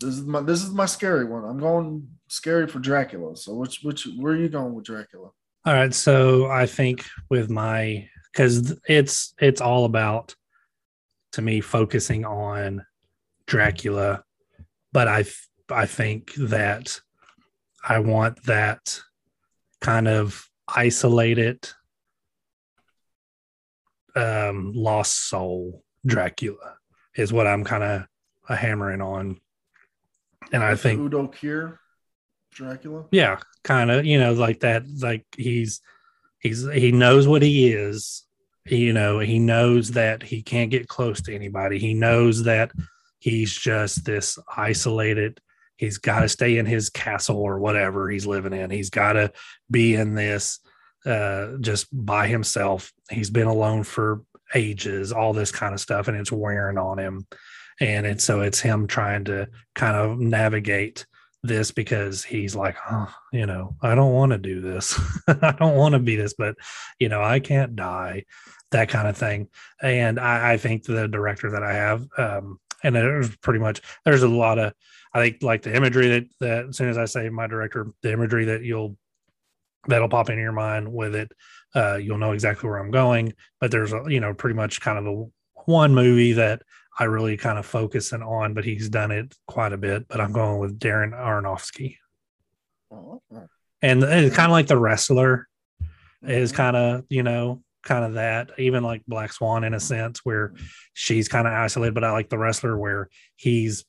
[0.00, 1.44] This is my this is my scary one.
[1.44, 3.36] I'm going scary for Dracula.
[3.36, 5.30] So which which where are you going with Dracula?
[5.66, 10.34] All right, so I think with my because it's it's all about
[11.32, 12.84] to me focusing on
[13.46, 14.24] Dracula,
[14.92, 15.24] but I
[15.70, 17.00] I think that
[17.86, 19.00] I want that
[19.80, 21.68] kind of isolated,
[24.14, 26.76] um, lost soul Dracula
[27.16, 29.40] is what I'm kind of hammering on,
[30.52, 31.78] and I think Udo Kier
[32.52, 33.06] Dracula.
[33.10, 35.80] yeah kind of you know like that like he's
[36.40, 38.24] he's he knows what he is.
[38.66, 41.78] You know he knows that he can't get close to anybody.
[41.78, 42.72] He knows that
[43.18, 45.40] he's just this isolated
[45.76, 48.70] he's got to stay in his castle or whatever he's living in.
[48.70, 49.32] He's got to
[49.70, 50.60] be in this
[51.06, 54.22] uh just by himself he's been alone for
[54.54, 57.26] ages all this kind of stuff and it's wearing on him
[57.80, 61.06] and it's so it's him trying to kind of navigate
[61.44, 64.98] this because he's like, oh, you know, I don't want to do this.
[65.28, 66.56] I don't want to be this, but
[66.98, 68.24] you know, I can't die,
[68.70, 69.48] that kind of thing.
[69.82, 74.22] And I, I think the director that I have, um, and there's pretty much there's
[74.22, 74.72] a lot of
[75.12, 78.12] I think like the imagery that that as soon as I say my director, the
[78.12, 78.96] imagery that you'll
[79.88, 81.32] that'll pop into your mind with it,
[81.74, 83.34] uh, you'll know exactly where I'm going.
[83.60, 85.30] But there's a you know pretty much kind of the
[85.66, 86.62] one movie that
[86.98, 90.06] I really kind of focus focusing on, but he's done it quite a bit.
[90.08, 91.96] But I'm going with Darren Aronofsky,
[93.82, 95.48] and it's kind of like the wrestler
[96.22, 96.56] is Mhm.
[96.56, 100.54] kind of you know kind of that even like black swan in a sense where
[100.94, 103.84] she's kind of isolated but i like the wrestler where he's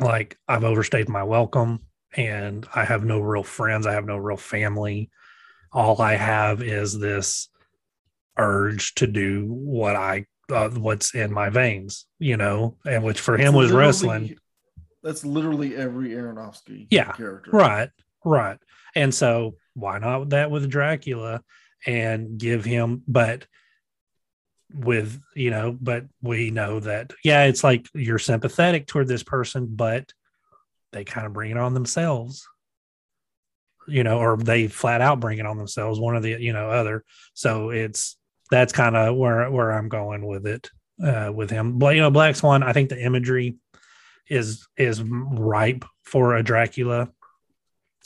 [0.00, 1.80] like i've overstayed my welcome
[2.18, 5.10] and i have no real friends i have no real family
[5.72, 7.48] all i have is this
[8.36, 13.36] urge to do what i uh, what's in my veins you know and which for
[13.36, 14.36] him It's was wrestling
[15.02, 17.50] That's literally every Aronofsky Yeah, character.
[17.52, 17.90] Right,
[18.24, 18.58] right.
[18.96, 21.42] And so why not that with Dracula
[21.86, 23.46] and give him, but
[24.74, 29.68] with, you know, but we know that, yeah, it's like you're sympathetic toward this person,
[29.70, 30.12] but
[30.92, 32.46] they kind of bring it on themselves,
[33.86, 36.70] you know, or they flat out bring it on themselves, one or the, you know,
[36.70, 37.04] other.
[37.34, 38.16] So it's,
[38.50, 40.70] that's kind of where, where I'm going with it,
[41.04, 41.78] uh, with him.
[41.78, 43.56] But, you know, Black Swan, I think the imagery
[44.28, 47.10] is, is ripe for a Dracula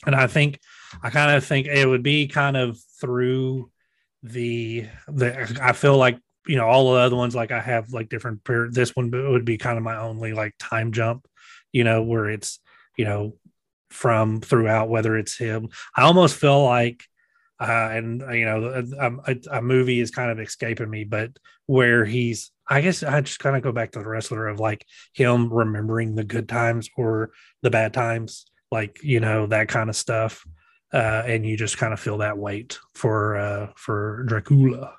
[0.07, 0.61] and I think
[1.03, 3.71] I kind of think it would be kind of through
[4.23, 8.09] the the I feel like you know all the other ones like I have like
[8.09, 8.41] different
[8.73, 11.27] this one would be kind of my only like time jump,
[11.73, 12.61] you know, where it's
[12.97, 13.35] you know
[13.91, 15.69] from throughout whether it's him.
[15.97, 17.05] I almost feel like
[17.61, 21.31] uh, and uh, you know a, a, a movie is kind of escaping me, but
[21.67, 24.85] where he's I guess I just kind of go back to the wrestler of like
[25.13, 27.31] him remembering the good times or
[27.61, 30.45] the bad times like you know that kind of stuff.
[30.93, 34.95] Uh and you just kind of feel that weight for uh for dracula.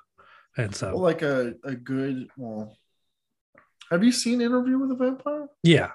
[0.56, 2.78] And Well, so like a, a good well
[3.90, 5.48] have you seen interview with a vampire?
[5.62, 5.90] Yeah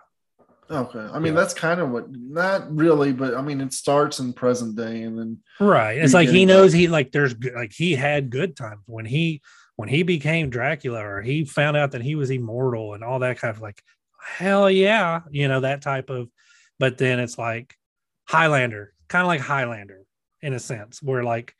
[0.69, 0.99] okay.
[0.99, 1.39] I mean Yeah.
[1.39, 5.17] that's kind of what not really but i mean it starts in present day and
[5.17, 5.97] then right.
[5.97, 9.41] It's like he knows he like there's like he had good times when he
[9.75, 13.39] when he became dracula or he found out that he was immortal and all that
[13.39, 13.81] kind of like
[14.21, 16.29] hell yeah you know that type of
[16.79, 17.75] but then it's like
[18.27, 20.03] highlander kind of like highlander
[20.41, 21.53] in a sense where like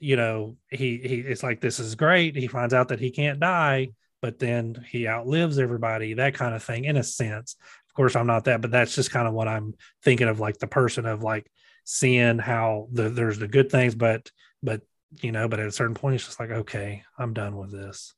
[0.00, 2.36] you know he he it's like this is great.
[2.36, 3.90] He finds out that he can't die
[4.20, 7.56] but then he outlives everybody that kind of thing in a sense
[7.88, 10.58] of course i'm not that but that's just kind of what i'm thinking of like
[10.58, 11.50] the person of like
[11.84, 14.30] seeing how the, there's the good things but
[14.62, 14.82] but
[15.22, 18.14] you know but at a certain point it's just like okay i'm done with this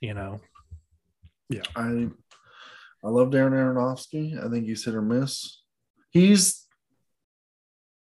[0.00, 0.40] you know
[1.48, 2.08] Yeah, i
[3.04, 5.62] i love darren aronofsky i think he's hit or miss
[6.10, 6.66] he's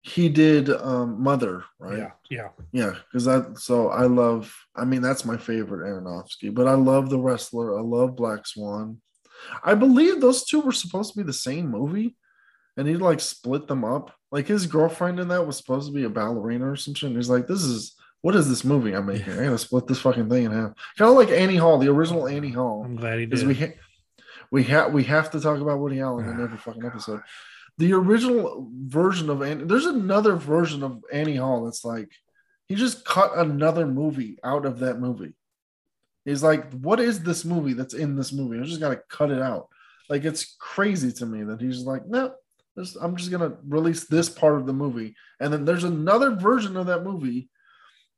[0.02, 4.54] he did um mother right yeah yeah Yeah, because that so I love.
[4.76, 7.78] I mean, that's my favorite Aronofsky, but I love the wrestler.
[7.78, 9.00] I love Black Swan.
[9.64, 12.16] I believe those two were supposed to be the same movie,
[12.78, 14.12] and he like split them up.
[14.32, 17.08] Like his girlfriend in that was supposed to be a ballerina or some shit.
[17.08, 19.34] And he's like, "This is what is this movie I'm making?
[19.34, 22.28] I gotta split this fucking thing in half." Kind of like Annie Hall, the original
[22.28, 23.74] Annie Hall i'm glad he did we ha-
[24.52, 27.22] we have we have to talk about Woody Allen in every fucking episode.
[27.80, 32.12] The original version of Annie, there's another version of Annie Hall that's like
[32.68, 35.34] he just cut another movie out of that movie.
[36.26, 38.60] He's like, what is this movie that's in this movie?
[38.60, 39.68] I just gotta cut it out.
[40.10, 42.34] Like it's crazy to me that he's like, no,
[42.76, 46.78] This, I'm just gonna release this part of the movie, and then there's another version
[46.78, 47.50] of that movie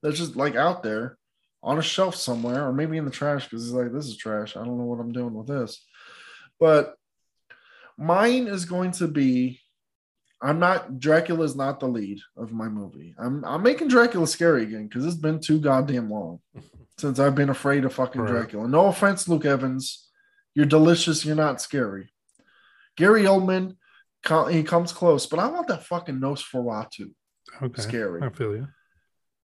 [0.02, 1.18] that's just like out there
[1.64, 4.56] on a shelf somewhere, or maybe in the trash because it's like this is trash.
[4.56, 5.84] I don't know what I'm doing with this,
[6.60, 6.96] but
[7.98, 9.60] mine is going to be.
[10.42, 13.16] I'm not Dracula's not the lead of my movie.
[13.18, 16.40] I'm I'm making Dracula scary again because it's been too goddamn long
[16.98, 18.30] since I've been afraid of fucking Right.
[18.32, 18.68] Dracula.
[18.68, 20.10] No offense, Luke Evans.
[20.54, 21.26] You're delicious.
[21.26, 22.10] You're not scary.
[22.96, 23.76] Gary Oldman,
[24.50, 27.14] he comes close, but I want that fucking Nosferatu
[27.62, 27.82] Okay.
[27.82, 28.22] scary.
[28.24, 28.68] I feel you.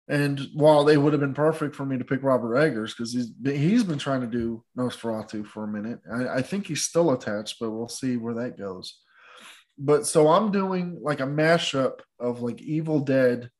[0.09, 3.27] And while they would have been perfect for me to pick Robert Eggers because he's
[3.27, 6.01] been, he's been trying to do Nosferatu for a minute.
[6.13, 9.01] I, I think he's still attached, but we'll see where that goes.
[9.79, 13.51] But so I'm doing like a mashup of like Evil Dead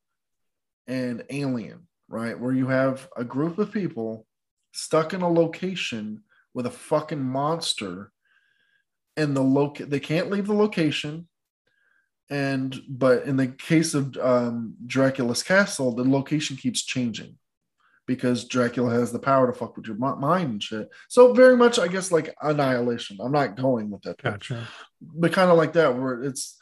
[0.87, 2.39] and Alien, right?
[2.39, 4.25] Where you have a group of people
[4.71, 8.11] stuck in a location with a fucking monster,
[9.15, 11.27] and the loc they can't leave the location
[12.29, 17.37] and but in the case of um, Dracula's castle, the location keeps changing
[18.05, 20.89] because Dracula has the power to fuck with your mind and shit.
[21.09, 23.17] So very much, I guess, like Annihilation.
[23.21, 24.67] I'm not going with that, Gotcha.
[25.01, 26.56] but kind of like that, where it's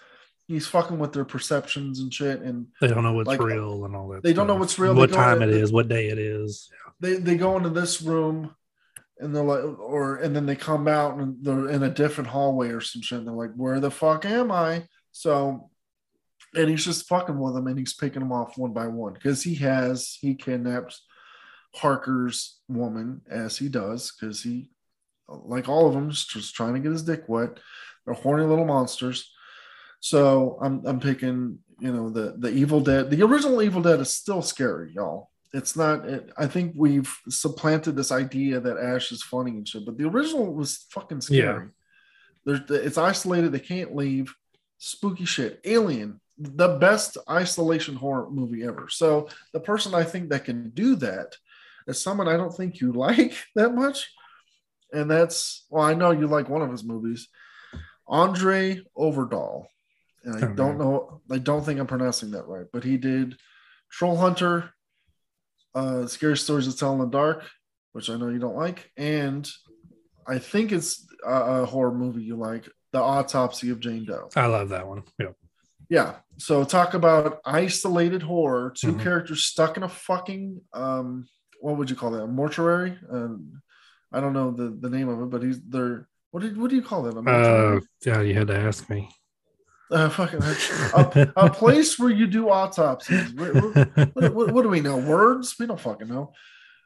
[0.48, 3.96] he's fucking with their perceptions and shit, and They don't know what's Like, real and
[3.96, 4.24] all that.
[4.24, 4.93] they don't know what's real.
[4.96, 6.70] What time in- it is, what day it is.
[7.00, 8.54] they they go into this room.
[9.18, 12.68] And they're like, or and then they come out and they're in a different hallway
[12.72, 13.20] or some shit.
[13.20, 15.70] And they're like, "Where the fuck am I?" So
[16.54, 19.41] and he's just fucking with them and he's picking them off one by one because
[19.41, 21.00] he has he kidnapped
[21.76, 24.70] Harker's woman as he does because he
[25.28, 27.60] like all of them is just trying to get his dick wet.
[28.06, 29.32] They're horny little monsters.
[30.06, 33.10] So I'm I'm picking you know the the Evil Dead.
[33.10, 35.32] The original Evil Dead is still scary, y'all.
[35.51, 36.08] It's not.
[36.08, 40.08] It, I think we've supplanted this idea that Ash is funny and shit, but the
[40.08, 41.70] original was fucking scary.
[42.45, 43.51] There's it's isolated.
[43.51, 44.32] They can't leave.
[44.78, 45.60] Spooky shit.
[45.66, 48.89] Alien, the best isolation horror movie ever.
[48.89, 51.36] So the person I think that can do that
[51.88, 54.14] is someone I don't think you like that much,
[54.93, 57.28] and that's well, I know you like one of his movies,
[58.08, 59.66] Andre Overdahl,
[60.26, 60.88] and I Oh, don't man.
[60.88, 61.21] know.
[61.32, 63.38] I don't think I'm pronouncing that right, but he did
[63.91, 64.71] Troll Hunter,
[65.73, 67.43] uh, Scary Stories to Tell in the Dark,
[67.93, 69.49] which I know you don't like, and
[70.28, 74.30] I think it's a, a horror movie you like, The Autopsy of Jane Doe.
[74.36, 75.03] I love that one.
[75.19, 75.32] Yeah.
[75.89, 76.15] Yeah.
[76.38, 78.71] So talk about isolated horror.
[78.76, 79.03] 2 Mhm.
[79.03, 81.28] characters stuck in a fucking um,
[81.61, 82.23] what would you call that?
[82.23, 82.97] A mortuary?
[83.11, 83.61] Um,
[84.11, 86.76] I don't know the, the name of it, but he's they're what do what do
[86.76, 87.15] you call that?
[87.17, 89.09] Uh, yeah, you had to ask me.
[89.91, 93.33] Uh, fucking a, a place where you do autopsies.
[93.33, 94.97] What, what, what do we know?
[94.97, 95.55] Words?
[95.59, 96.33] We don't fucking know.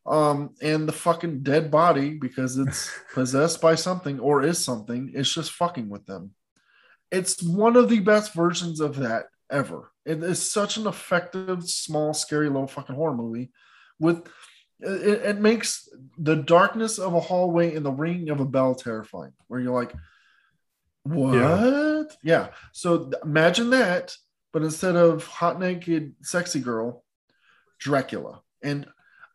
[0.05, 5.11] Um, and the fucking dead body because it's possessed by something or is something.
[5.13, 6.31] It's just fucking with them.
[7.11, 9.91] It's one of the best versions of that ever.
[10.05, 13.51] It is such an effective, small, scary little fucking horror movie.
[13.99, 14.27] With
[14.79, 19.33] it, it makes the darkness of a hallway and the ringing of a bell terrifying.
[19.47, 19.93] Where you're like,
[21.03, 22.15] what?
[22.23, 22.49] Yeah.
[22.73, 24.15] So imagine that,
[24.53, 27.03] but instead of hot naked sexy girl,
[27.79, 28.85] Dracula and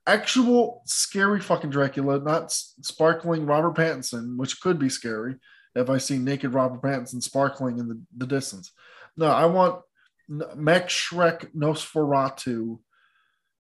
[0.06, 5.36] actual scary fucking Dracula, not sparkling Robert Pattinson, which could be scary
[5.74, 8.72] if I see naked Robert Pattinson sparkling in the, the distance.
[9.16, 9.80] No, I want
[10.28, 12.78] Max Schreck Nosferatu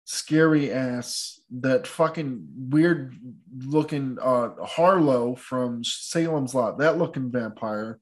[0.06, 3.16] scary ass that fucking weird
[3.58, 8.00] looking uh Harlow from Salem's Lot, that looking vampire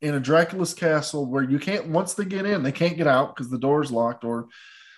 [0.00, 3.34] in a Dracula's castle where you can't once they get in, they can't get out
[3.34, 4.48] because the door's locked or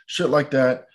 [0.06, 0.86] shit like that.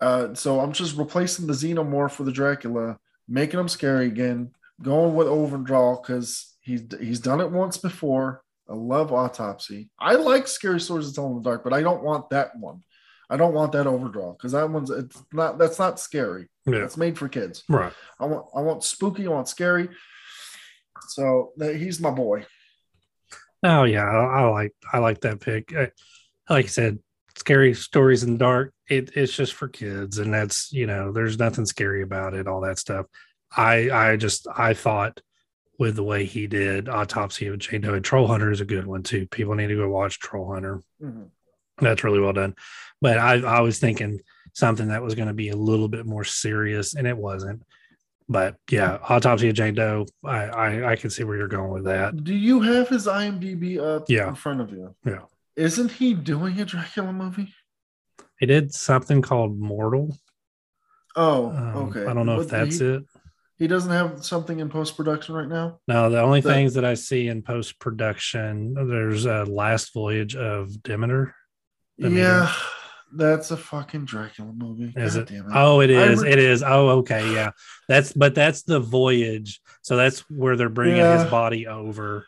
[0.00, 2.98] Uh, so I'm just replacing the xenomorph for the Dracula,
[3.28, 4.50] making him scary again,
[4.82, 8.42] going with Overdraw because he's he's done it once before.
[8.68, 9.90] I love autopsy.
[10.00, 12.82] I like scary stories to tell in the dark, but I don't want that one.
[13.34, 16.48] I don't want that overdraw because that one's it's not that's not scary.
[16.66, 16.84] Yeah.
[16.84, 17.64] It's made for kids.
[17.68, 17.92] Right.
[18.20, 19.26] I want I want spooky.
[19.26, 19.88] I want scary.
[21.08, 22.46] So he's my boy.
[23.64, 25.74] Oh yeah, I, I like I like that pick.
[25.76, 25.90] I,
[26.48, 27.00] like I said,
[27.36, 28.72] scary stories in the dark.
[28.88, 32.46] It, it's just for kids, and that's you know, there's nothing scary about it.
[32.46, 33.06] All that stuff.
[33.56, 35.20] I I just I thought
[35.76, 38.86] with the way he did autopsy of Jane Doe and Troll Hunter is a good
[38.86, 39.26] one too.
[39.26, 40.80] People need to go watch Troll Hunter.
[41.02, 41.30] Mhm.
[41.78, 42.54] That's really well done.
[43.00, 44.20] But I, I was thinking
[44.52, 47.62] something that was going to be a little bit more serious, and it wasn't.
[48.28, 50.06] But yeah, autopsy of Jane Doe.
[50.24, 52.24] I I, I can see where you're going with that.
[52.24, 54.28] Do you have his IMDb up Yeah.
[54.28, 54.94] in front of you?
[55.04, 55.22] Yeah.
[55.56, 57.52] Isn't he doing a Dracula movie?
[58.40, 60.16] He did something called Mortal.
[61.16, 62.06] Oh, Um, okay.
[62.06, 63.02] I don't know But if that's he- it.
[63.56, 65.78] He doesn't have something in post production right now.
[65.86, 70.34] No, the only The- things that I see in post production, there's a last voyage
[70.34, 71.36] of Demeter.
[71.98, 72.52] Yeah,
[73.12, 74.92] that's a fucking Dracula movie.
[74.96, 75.42] Is God it?
[75.54, 76.22] Oh, it is.
[76.22, 76.62] re- it is.
[76.62, 77.32] Oh, okay.
[77.32, 77.50] Yeah.
[77.88, 79.60] That's but that's the voyage.
[79.82, 81.22] So that's where they're bringing Yeah.
[81.22, 82.26] his body over.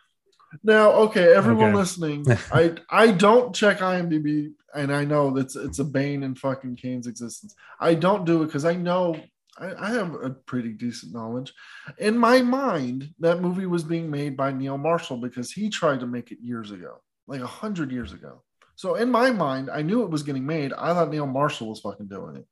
[0.63, 1.77] Now, okay, everyone Okay.
[1.77, 6.77] listening, I I don't check IMDb, and I know that's it's a bane in fucking
[6.77, 7.55] Kane's existence.
[7.81, 9.17] I don't do it because I know
[9.59, 11.53] I, I have a pretty decent knowledge.
[11.99, 16.07] In my mind, that movie was being made by Neil Marshall because he tried to
[16.07, 18.43] make it years ago, like a hundred years ago.
[18.77, 20.73] So in my mind, I knew it was getting made.
[20.73, 22.47] I thought Neil Marshall was fucking doing it.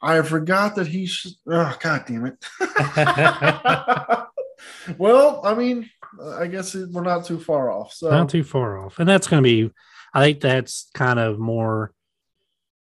[0.00, 1.32] I forgot that he should.
[1.48, 2.44] Oh, god damn it.
[4.98, 5.88] well, I mean,
[6.34, 7.92] I guess we're not too far off.
[7.92, 8.98] So Not too far off.
[8.98, 9.70] And that's going to be,
[10.14, 11.92] I think that's kind of more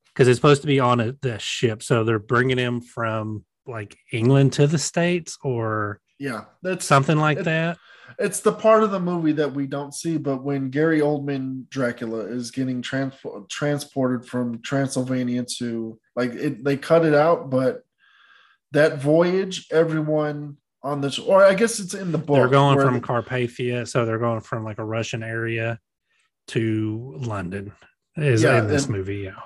[0.07, 1.83] because it's supposed to be on a, the ship.
[1.83, 7.39] So they're bringing him from like England to the States or yeah, that's something like
[7.39, 7.77] It- that.
[8.20, 10.18] It's the part of the movie that we don't see.
[10.18, 13.14] But when Gary Oldman Dracula is getting trans-
[13.49, 17.82] transported from Transylvania to like it, they cut it out, but
[18.72, 22.36] that voyage, everyone on this, or I guess it's in the book.
[22.38, 23.88] They're going from the- Carpathia.
[23.88, 25.80] So they're going from like a Russian area
[26.47, 27.72] to London
[28.18, 29.18] is Yeah, in this and- movie.
[29.20, 29.39] Yeah.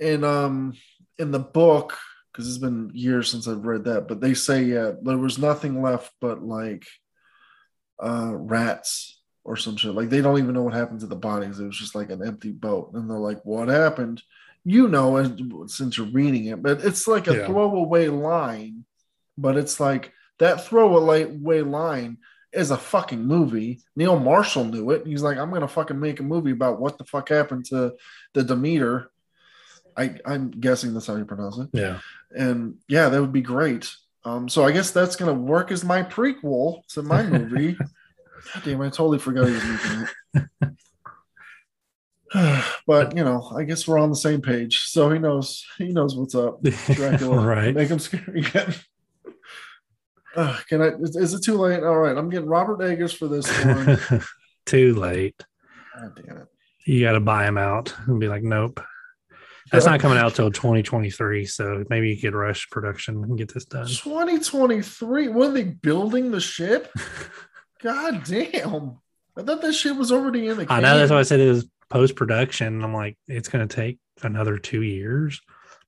[0.00, 0.72] in um
[1.18, 1.96] in the book
[2.32, 5.82] because it's been years since I've read that, but they say yeah, there was nothing
[5.82, 6.84] left but like
[8.02, 9.94] uh rats or some shit.
[9.94, 11.58] Like they don't even know what happened to the bodies.
[11.60, 14.22] It was just like an empty boat, and they're like, "What happened?"
[14.64, 15.32] You know, as,
[15.66, 17.46] since you're reading it, but it's like a Yeah.
[17.46, 18.84] throwaway line.
[19.38, 22.18] But it's like that throwaway line
[22.52, 23.80] is a fucking movie.
[23.96, 25.06] Neil Marshall knew it.
[25.06, 27.94] He's like, I'm gonna fucking make a movie about what the fuck happened to
[28.34, 29.10] the Demeter.
[29.96, 31.68] I, I'm guessing that's how you pronounce it.
[31.72, 31.98] Yeah.
[32.30, 33.94] And yeah, that would be great.
[34.24, 37.76] Um, so I guess that's gonna work as my prequel to my movie.
[38.64, 40.70] Damn, I totally forgot he was making it.
[42.86, 44.84] but you know, I guess we're on the same page.
[44.84, 46.62] So he knows he knows what's up.
[46.62, 47.74] Dracula, right.
[47.74, 48.74] Make him scary again.
[50.34, 50.86] Uh, can I?
[50.98, 51.82] Is, is it too late?
[51.82, 54.22] All right, I'm getting Robert Eggers for this one.
[54.64, 55.44] Too late.
[55.94, 56.48] God damn it.
[56.86, 58.80] You got to buy him out and be like, nope.
[59.72, 61.46] That's not coming out till 2023.
[61.46, 63.86] So maybe you could rush production and get this done.
[63.86, 65.28] 2023.
[65.28, 66.92] What are they building the ship?
[67.82, 68.98] God damn.
[69.36, 71.16] I thought that shit was already in the I know that's can.
[71.16, 72.84] why I said it was post production.
[72.84, 75.40] I'm like, it's going to take another two years.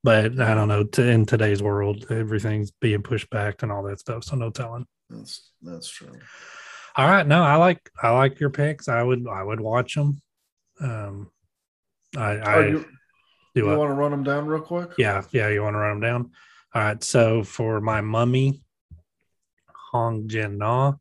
[0.02, 0.84] But I don't know.
[0.84, 4.24] To, in today's world, everything's being pushed back and all that stuff.
[4.24, 4.86] So no telling.
[5.08, 6.18] That's that's true.
[6.96, 8.88] All right, no, I like I like your picks.
[8.88, 10.20] I would I would watch them.
[10.80, 11.30] Um,
[12.16, 12.84] I I you,
[13.54, 14.90] do you want to run them down real quick?
[14.98, 15.48] Yeah, yeah.
[15.48, 16.30] You want to run them down?
[16.74, 17.02] All right.
[17.02, 18.62] So for my mummy,
[19.92, 20.94] Hong Jin Na,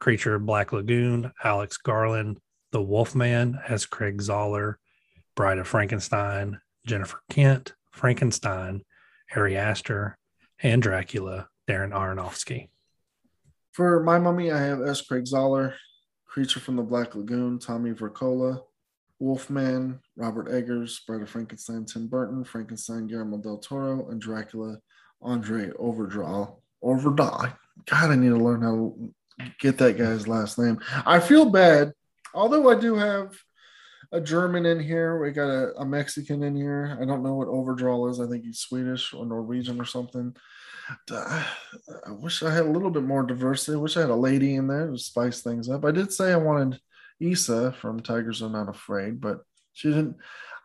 [0.00, 2.40] Creature of Black Lagoon, Alex Garland,
[2.72, 3.86] The Wolfman S.
[3.86, 4.74] Craig Zahler,
[5.36, 8.82] Bride of Frankenstein, Jennifer Kent, Frankenstein,
[9.36, 10.18] Ari Aster,
[10.60, 12.68] and Dracula, Darren Aronofsky.
[13.70, 15.00] For my mummy, I have S.
[15.02, 15.74] Craig Zahler,
[16.26, 18.62] Creature from the Black Lagoon, Tommy Wirkola,
[19.22, 24.78] Wolfman, Robert Eggers, Bride of Frankenstein, Tim Burton, Frankenstein, Guillermo del Toro, and Dracula,
[25.22, 26.56] Andre Overdraw.
[26.82, 27.46] Overdaw.
[27.86, 29.14] God, I need to learn how to
[29.60, 30.80] get that guy's last name.
[31.06, 31.92] I feel bad,
[32.34, 33.38] although I do have
[34.10, 35.22] a German in here.
[35.22, 36.98] We got a, a Mexican in here.
[37.00, 38.18] I don't know what Overdraw is.
[38.18, 40.34] I think he's Swedish or Norwegian or something.
[41.12, 41.44] I
[42.08, 43.76] wish I had a little bit more diversity.
[43.76, 45.84] I wish I had a lady in there to spice things up.
[45.84, 46.80] I did say I wanted
[47.30, 49.40] Issa from Tigers Are Not Afraid, but
[49.72, 50.16] she didn't.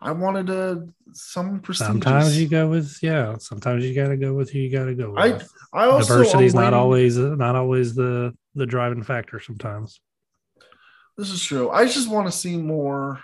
[0.02, 1.88] I wanted a some prestigious.
[1.88, 3.38] Sometimes you go with yeah.
[3.38, 5.52] Sometimes you got to go with who you got to go I- with.
[5.74, 9.40] I also Diversity is not always not always the the driving factor.
[9.40, 10.00] Sometimes.
[11.18, 11.72] This is true.
[11.72, 13.20] I just want to see more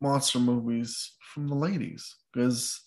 [0.00, 2.80] monster movies from the ladies because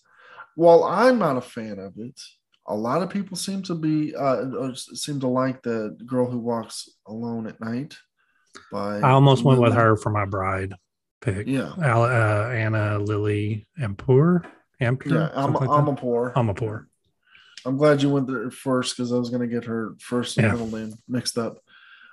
[0.54, 2.20] while I'm not a fan of it,
[2.68, 6.90] a lot of people seem to be uh, seem to like the girl who walks
[7.06, 7.96] alone at night.
[8.70, 10.74] By I almost went with her for my bride
[11.20, 11.46] pick.
[11.46, 14.44] Yeah, Al, uh, Anna Lily Ampur.
[14.80, 15.10] Ampur.
[15.10, 15.30] yeah.
[15.34, 16.32] I'm, something I'm a poor.
[16.36, 16.88] I'm a poor.
[17.64, 20.46] I'm glad you went there first because I was going to get her first and
[20.46, 20.52] Yeah.
[20.52, 21.58] middle name mixed up.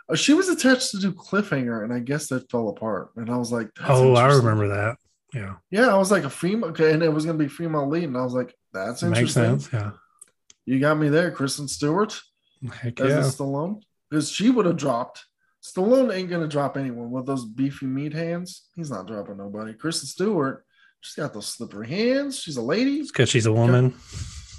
[0.10, 3.12] Uh, she was attached to do Cliffhanger, and I guess that fell apart.
[3.16, 4.98] And I was like, Oh, I remember that.
[5.34, 7.88] Yeah, Yeah, I was like a female, okay, and it was going to be female
[7.88, 9.60] lead, and I was like, that's makes interesting.
[9.60, 9.70] sense.
[9.74, 9.92] Yeah.
[10.66, 12.20] You got me there, Kristen Stewart
[12.82, 13.20] Heck as yeah.
[13.20, 15.26] a Stallone, because she would have dropped.
[15.64, 18.68] Stallone ain't going to drop anyone with those beefy meat hands.
[18.76, 19.74] He's not dropping nobody.
[19.74, 20.66] Kristen Stewart,
[21.00, 22.40] she's got those slippery hands.
[22.40, 23.02] She's a lady.
[23.04, 23.94] Because she's a woman.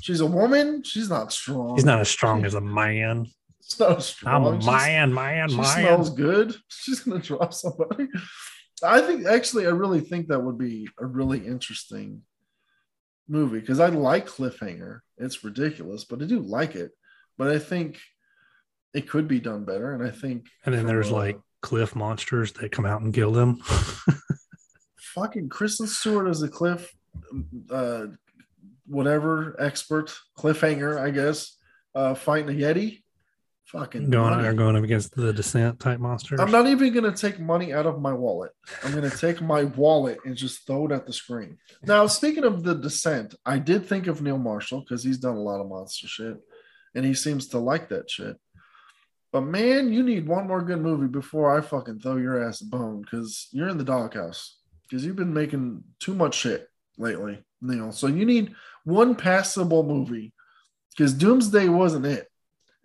[0.01, 0.83] She's a woman.
[0.83, 1.75] She's not strong.
[1.77, 3.27] He's not as strong as a man.
[3.63, 4.47] She's not strong.
[4.47, 5.65] I'm a She's- man, man, she man.
[5.67, 6.55] smells good.
[6.69, 8.09] She's gonna drop somebody.
[8.83, 12.23] I think actually, I really think that would be a really interesting
[13.29, 15.01] movie because I like Cliffhanger.
[15.17, 16.91] It's ridiculous, but I do like it.
[17.39, 17.99] But I think
[18.95, 20.47] it could be done better, and I think.
[20.65, 23.61] And then there's like cliff monsters that come out and kill them.
[25.15, 26.93] fucking Kristen Stewart as a cliff,
[27.71, 28.07] uh,
[28.87, 31.57] whatever expert cliffhanger, I guess,
[31.95, 33.01] uh, fighting a yeti.
[33.67, 34.47] Fucking going money.
[34.47, 36.39] are going up against the descent type monsters.
[36.39, 38.53] I'm not even gonna take money out of my wallet.
[38.85, 41.57] I'm gonna take my wallet and just throw it at the screen.
[41.83, 45.43] Now, speaking of the descent, I did think of Neil Marshall because he's done a
[45.43, 46.37] lot of monster shit,
[46.95, 48.37] and he seems to like that shit.
[49.35, 52.67] But man, you need one more good movie before I fucking throw your ass a
[52.67, 56.69] bone because you're in the doghouse because you've been making too much shit
[56.99, 57.91] lately, Neil.
[57.91, 58.55] So you need
[58.85, 60.33] one passable movie
[60.97, 62.29] because Doomsday wasn't it,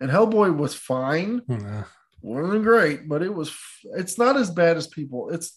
[0.00, 1.84] and Hellboy was fine Nah.
[2.20, 3.56] wasn't great, but it was.
[3.96, 5.30] It's not as bad as people.
[5.30, 5.56] It's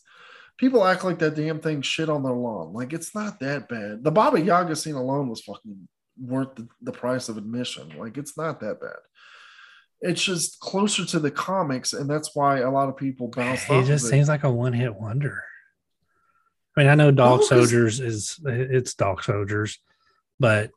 [0.60, 2.72] people act like that damn thing shit on their lawn.
[2.72, 4.04] Like it's not that bad.
[4.04, 5.88] The Baba Yaga scene alone was fucking
[6.22, 7.98] worth the, the price of admission.
[7.98, 9.00] Like it's not that bad.
[10.06, 13.86] It's just closer to the comics, and that's why a lot of people bounce It
[13.86, 15.42] just seems like a one hit wonder.
[16.76, 19.80] I mean, I know Dog Soldiers is it's Dog Soldiers,
[20.42, 20.72] but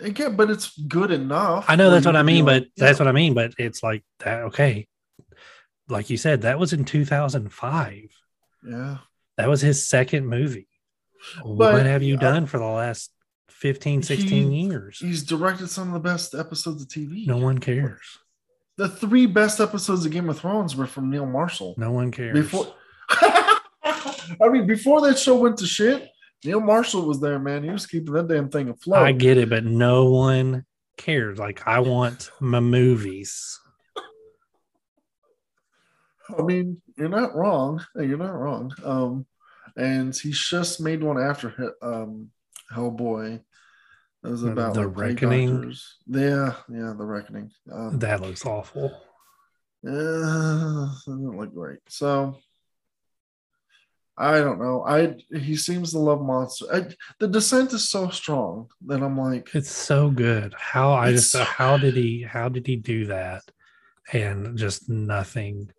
[0.00, 1.64] again, but it's good enough.
[1.68, 2.44] I know that's what I mean.
[2.44, 3.34] like, But that's what I mean.
[3.34, 4.44] But it's like that.
[4.44, 4.86] Okay,
[5.88, 8.02] like you said, that was in 2005.
[8.64, 8.98] yeah.
[9.38, 10.68] That was his second movie.
[11.38, 13.10] But, what have you uh, done for the last
[13.48, 14.98] 15, 16 he- years?
[14.98, 17.26] He's directed some of the best episodes of TV.
[17.26, 18.18] No one cares.
[18.76, 21.74] The three best episodes of Game of Thrones were from Neil Marshall.
[21.76, 22.32] No one cares.
[22.34, 22.74] Before,
[23.10, 26.08] I mean, before that show went to shit,
[26.44, 27.62] Neil Marshall was there, man.
[27.62, 29.02] He was keeping that damn thing afloat.
[29.02, 30.64] I get it, but no one
[30.96, 31.38] cares.
[31.38, 33.60] Like I want my movies.
[36.38, 37.84] I mean, you're not wrong.
[37.94, 38.72] You're not wrong.
[38.84, 39.26] Um,
[39.76, 42.30] and he's just made one after He- um,
[42.74, 43.42] Hellboy.
[44.22, 45.74] That was about The like, Reckoning?
[46.06, 47.50] Yeah, yeah, the reckoning.
[47.72, 48.92] Um, That looks awful.
[49.84, 51.80] Uh, it doesn't look great.
[51.88, 52.38] So
[54.16, 54.84] I don't know.
[54.86, 56.66] I he seems to love monster.
[56.72, 56.86] I,
[57.18, 60.54] the descent is so strong that I'm like, It's so good.
[60.56, 63.42] How I just how did he how did he do that
[64.12, 65.72] and just nothing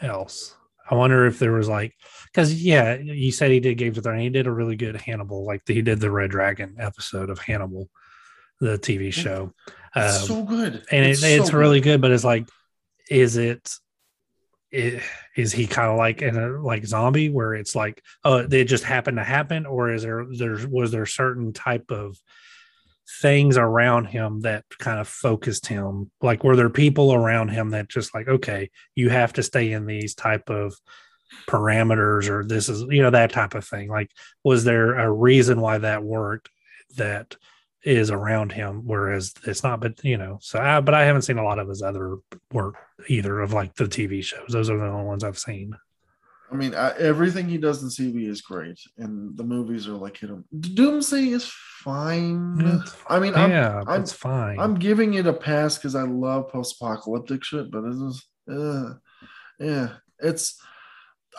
[0.00, 0.54] else?
[0.90, 1.94] I wonder if there was like
[2.32, 4.22] because yeah, you said he did Games of Thrones.
[4.22, 7.88] He did a really good Hannibal, like he did the Red Dragon episode of Hannibal,
[8.60, 9.52] the TV show.
[9.96, 11.92] it's Um, so good, and it, It's it's, really good.
[11.94, 12.48] good but it's like
[13.10, 13.70] is it
[14.74, 15.02] i-
[15.36, 18.84] is he kind of like in a like zombie where it's like oh it just
[18.84, 22.18] happened to happen or is there there's was there a certain type of
[23.20, 27.88] things around him that kind of focused him like were there people around him that
[27.88, 30.74] just like okay you have to stay in these type of
[31.46, 33.88] parameters or this is you know that type of thing?
[33.88, 34.10] Like
[34.44, 36.50] was there a reason why that worked
[36.96, 37.36] that
[37.84, 39.80] is around him whereas it's not?
[39.80, 42.16] But you know so I, but i haven't seen a lot of his other
[42.52, 42.76] work
[43.08, 44.48] either of like the tv shows.
[44.48, 45.74] Those are the only ones i've seen
[46.50, 50.16] I mean, I, everything he does in TV is great, and the movies are like
[50.16, 50.44] hit him.
[50.58, 51.50] Doomsday is
[51.82, 52.82] fine.
[53.08, 56.48] I mean, I'm, yeah I'm- it's fine I'm giving it a pass because I love
[56.48, 58.94] post-apocalyptic shit, but it's just, uh,
[59.60, 59.88] yeah,
[60.18, 60.60] it's.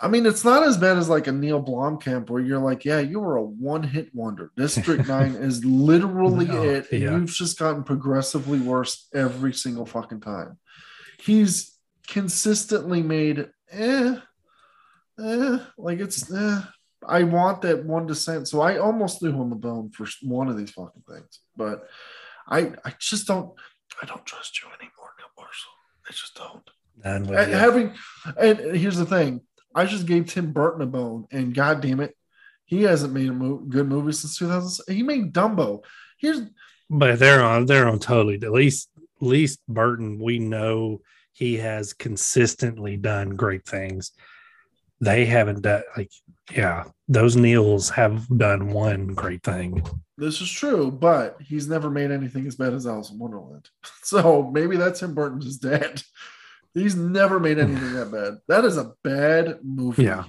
[0.02, 3.00] I mean, it's not as bad as like a Neil Blomkamp where you're like, yeah,
[3.00, 4.50] you were a one-hit wonder.
[4.56, 7.10] District Nine is literally No, it, and yeah.
[7.10, 10.58] you've just gotten progressively worse every single fucking time.
[11.20, 11.76] He's
[12.08, 14.16] consistently made, eh,
[15.20, 16.60] eh, like it's, eh.
[17.06, 20.58] I want that one descent, so I almost threw him a bone for one of
[20.58, 21.88] these fucking things, but
[22.46, 23.52] I, I just don't,
[24.02, 25.72] I don't trust you anymore, Neil Marshall.
[26.06, 26.70] I just don't.
[27.02, 27.94] And having
[28.38, 29.40] and here's the thing
[29.74, 32.14] i just gave tim burton a bone and god damn it
[32.64, 35.82] he hasn't made a mo- good movie since 2000 he made dumbo
[36.18, 36.42] here's
[36.88, 41.00] but they're on they're on totally at least at least burton we know
[41.32, 44.12] he has consistently done great things
[45.00, 46.10] they haven't done like
[46.52, 49.82] yeah those neils have done one great thing.
[50.16, 53.68] This is true but he's never made anything as bad as alice in wonderland.
[54.02, 56.02] So maybe that's him burton's just dead
[56.74, 58.38] he's never made anything that bad.
[58.48, 60.04] That is a bad movie.
[60.04, 60.24] Yeah.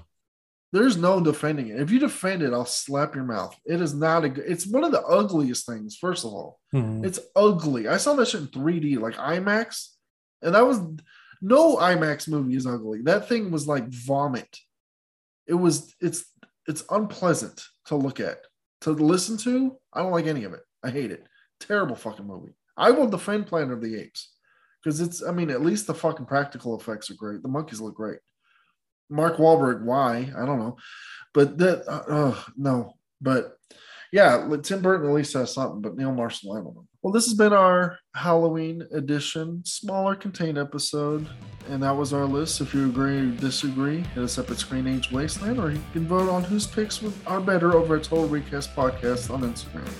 [0.71, 1.79] there's no defending it.
[1.79, 3.55] If you defend it i'll slap your mouth.
[3.65, 6.59] It is not a good it's one of the ugliest things first of all.
[6.71, 7.03] Hmm.
[7.03, 7.87] It's ugly.
[7.87, 9.89] I saw that shit in 3D, like IMAX,
[10.41, 10.79] and that was
[11.41, 13.01] no IMAX movie is ugly.
[13.01, 14.59] That thing was like vomit.
[15.47, 15.93] It was.
[15.99, 16.25] It's.
[16.67, 18.37] It's unpleasant to look at,
[18.81, 19.77] to listen to.
[19.91, 20.61] I don't like any of it.
[20.83, 21.25] I hate it.
[21.59, 22.53] Terrible fucking movie.
[22.77, 24.31] I will defend Planet of the Apes
[24.81, 25.23] because it's.
[25.23, 27.41] I mean, at least the fucking practical effects are great.
[27.41, 28.19] The monkeys look great.
[29.09, 30.31] Mark Wahlberg, why?
[30.37, 30.77] I don't know,
[31.33, 31.87] but that.
[31.87, 33.57] Uh, uh, no, but
[34.11, 36.87] yeah, Tim Burton at least has something, but Neil Marshall, I don't know.
[37.03, 41.27] Well, this has been our Halloween edition, smaller contained episode,
[41.67, 42.61] and that was our list.
[42.61, 46.05] If you agree or disagree, hit us up at Screen Age Wasteland, or you can
[46.05, 49.91] vote on whose picks are better over at Total Recast Podcast on Instagram.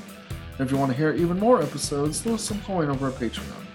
[0.60, 3.66] And if you want to hear even more episodes, throw some coin over at Patreon.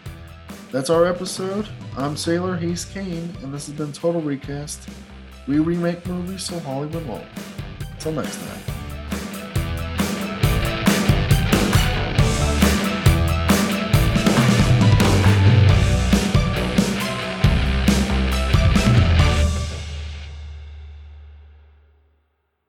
[0.71, 1.69] That's our episode.
[1.97, 4.89] I'm Sailor, he's Kane, and this has been Total Recast.
[5.49, 7.27] We remake movies so Hollywood won't.
[7.81, 8.86] Until next time.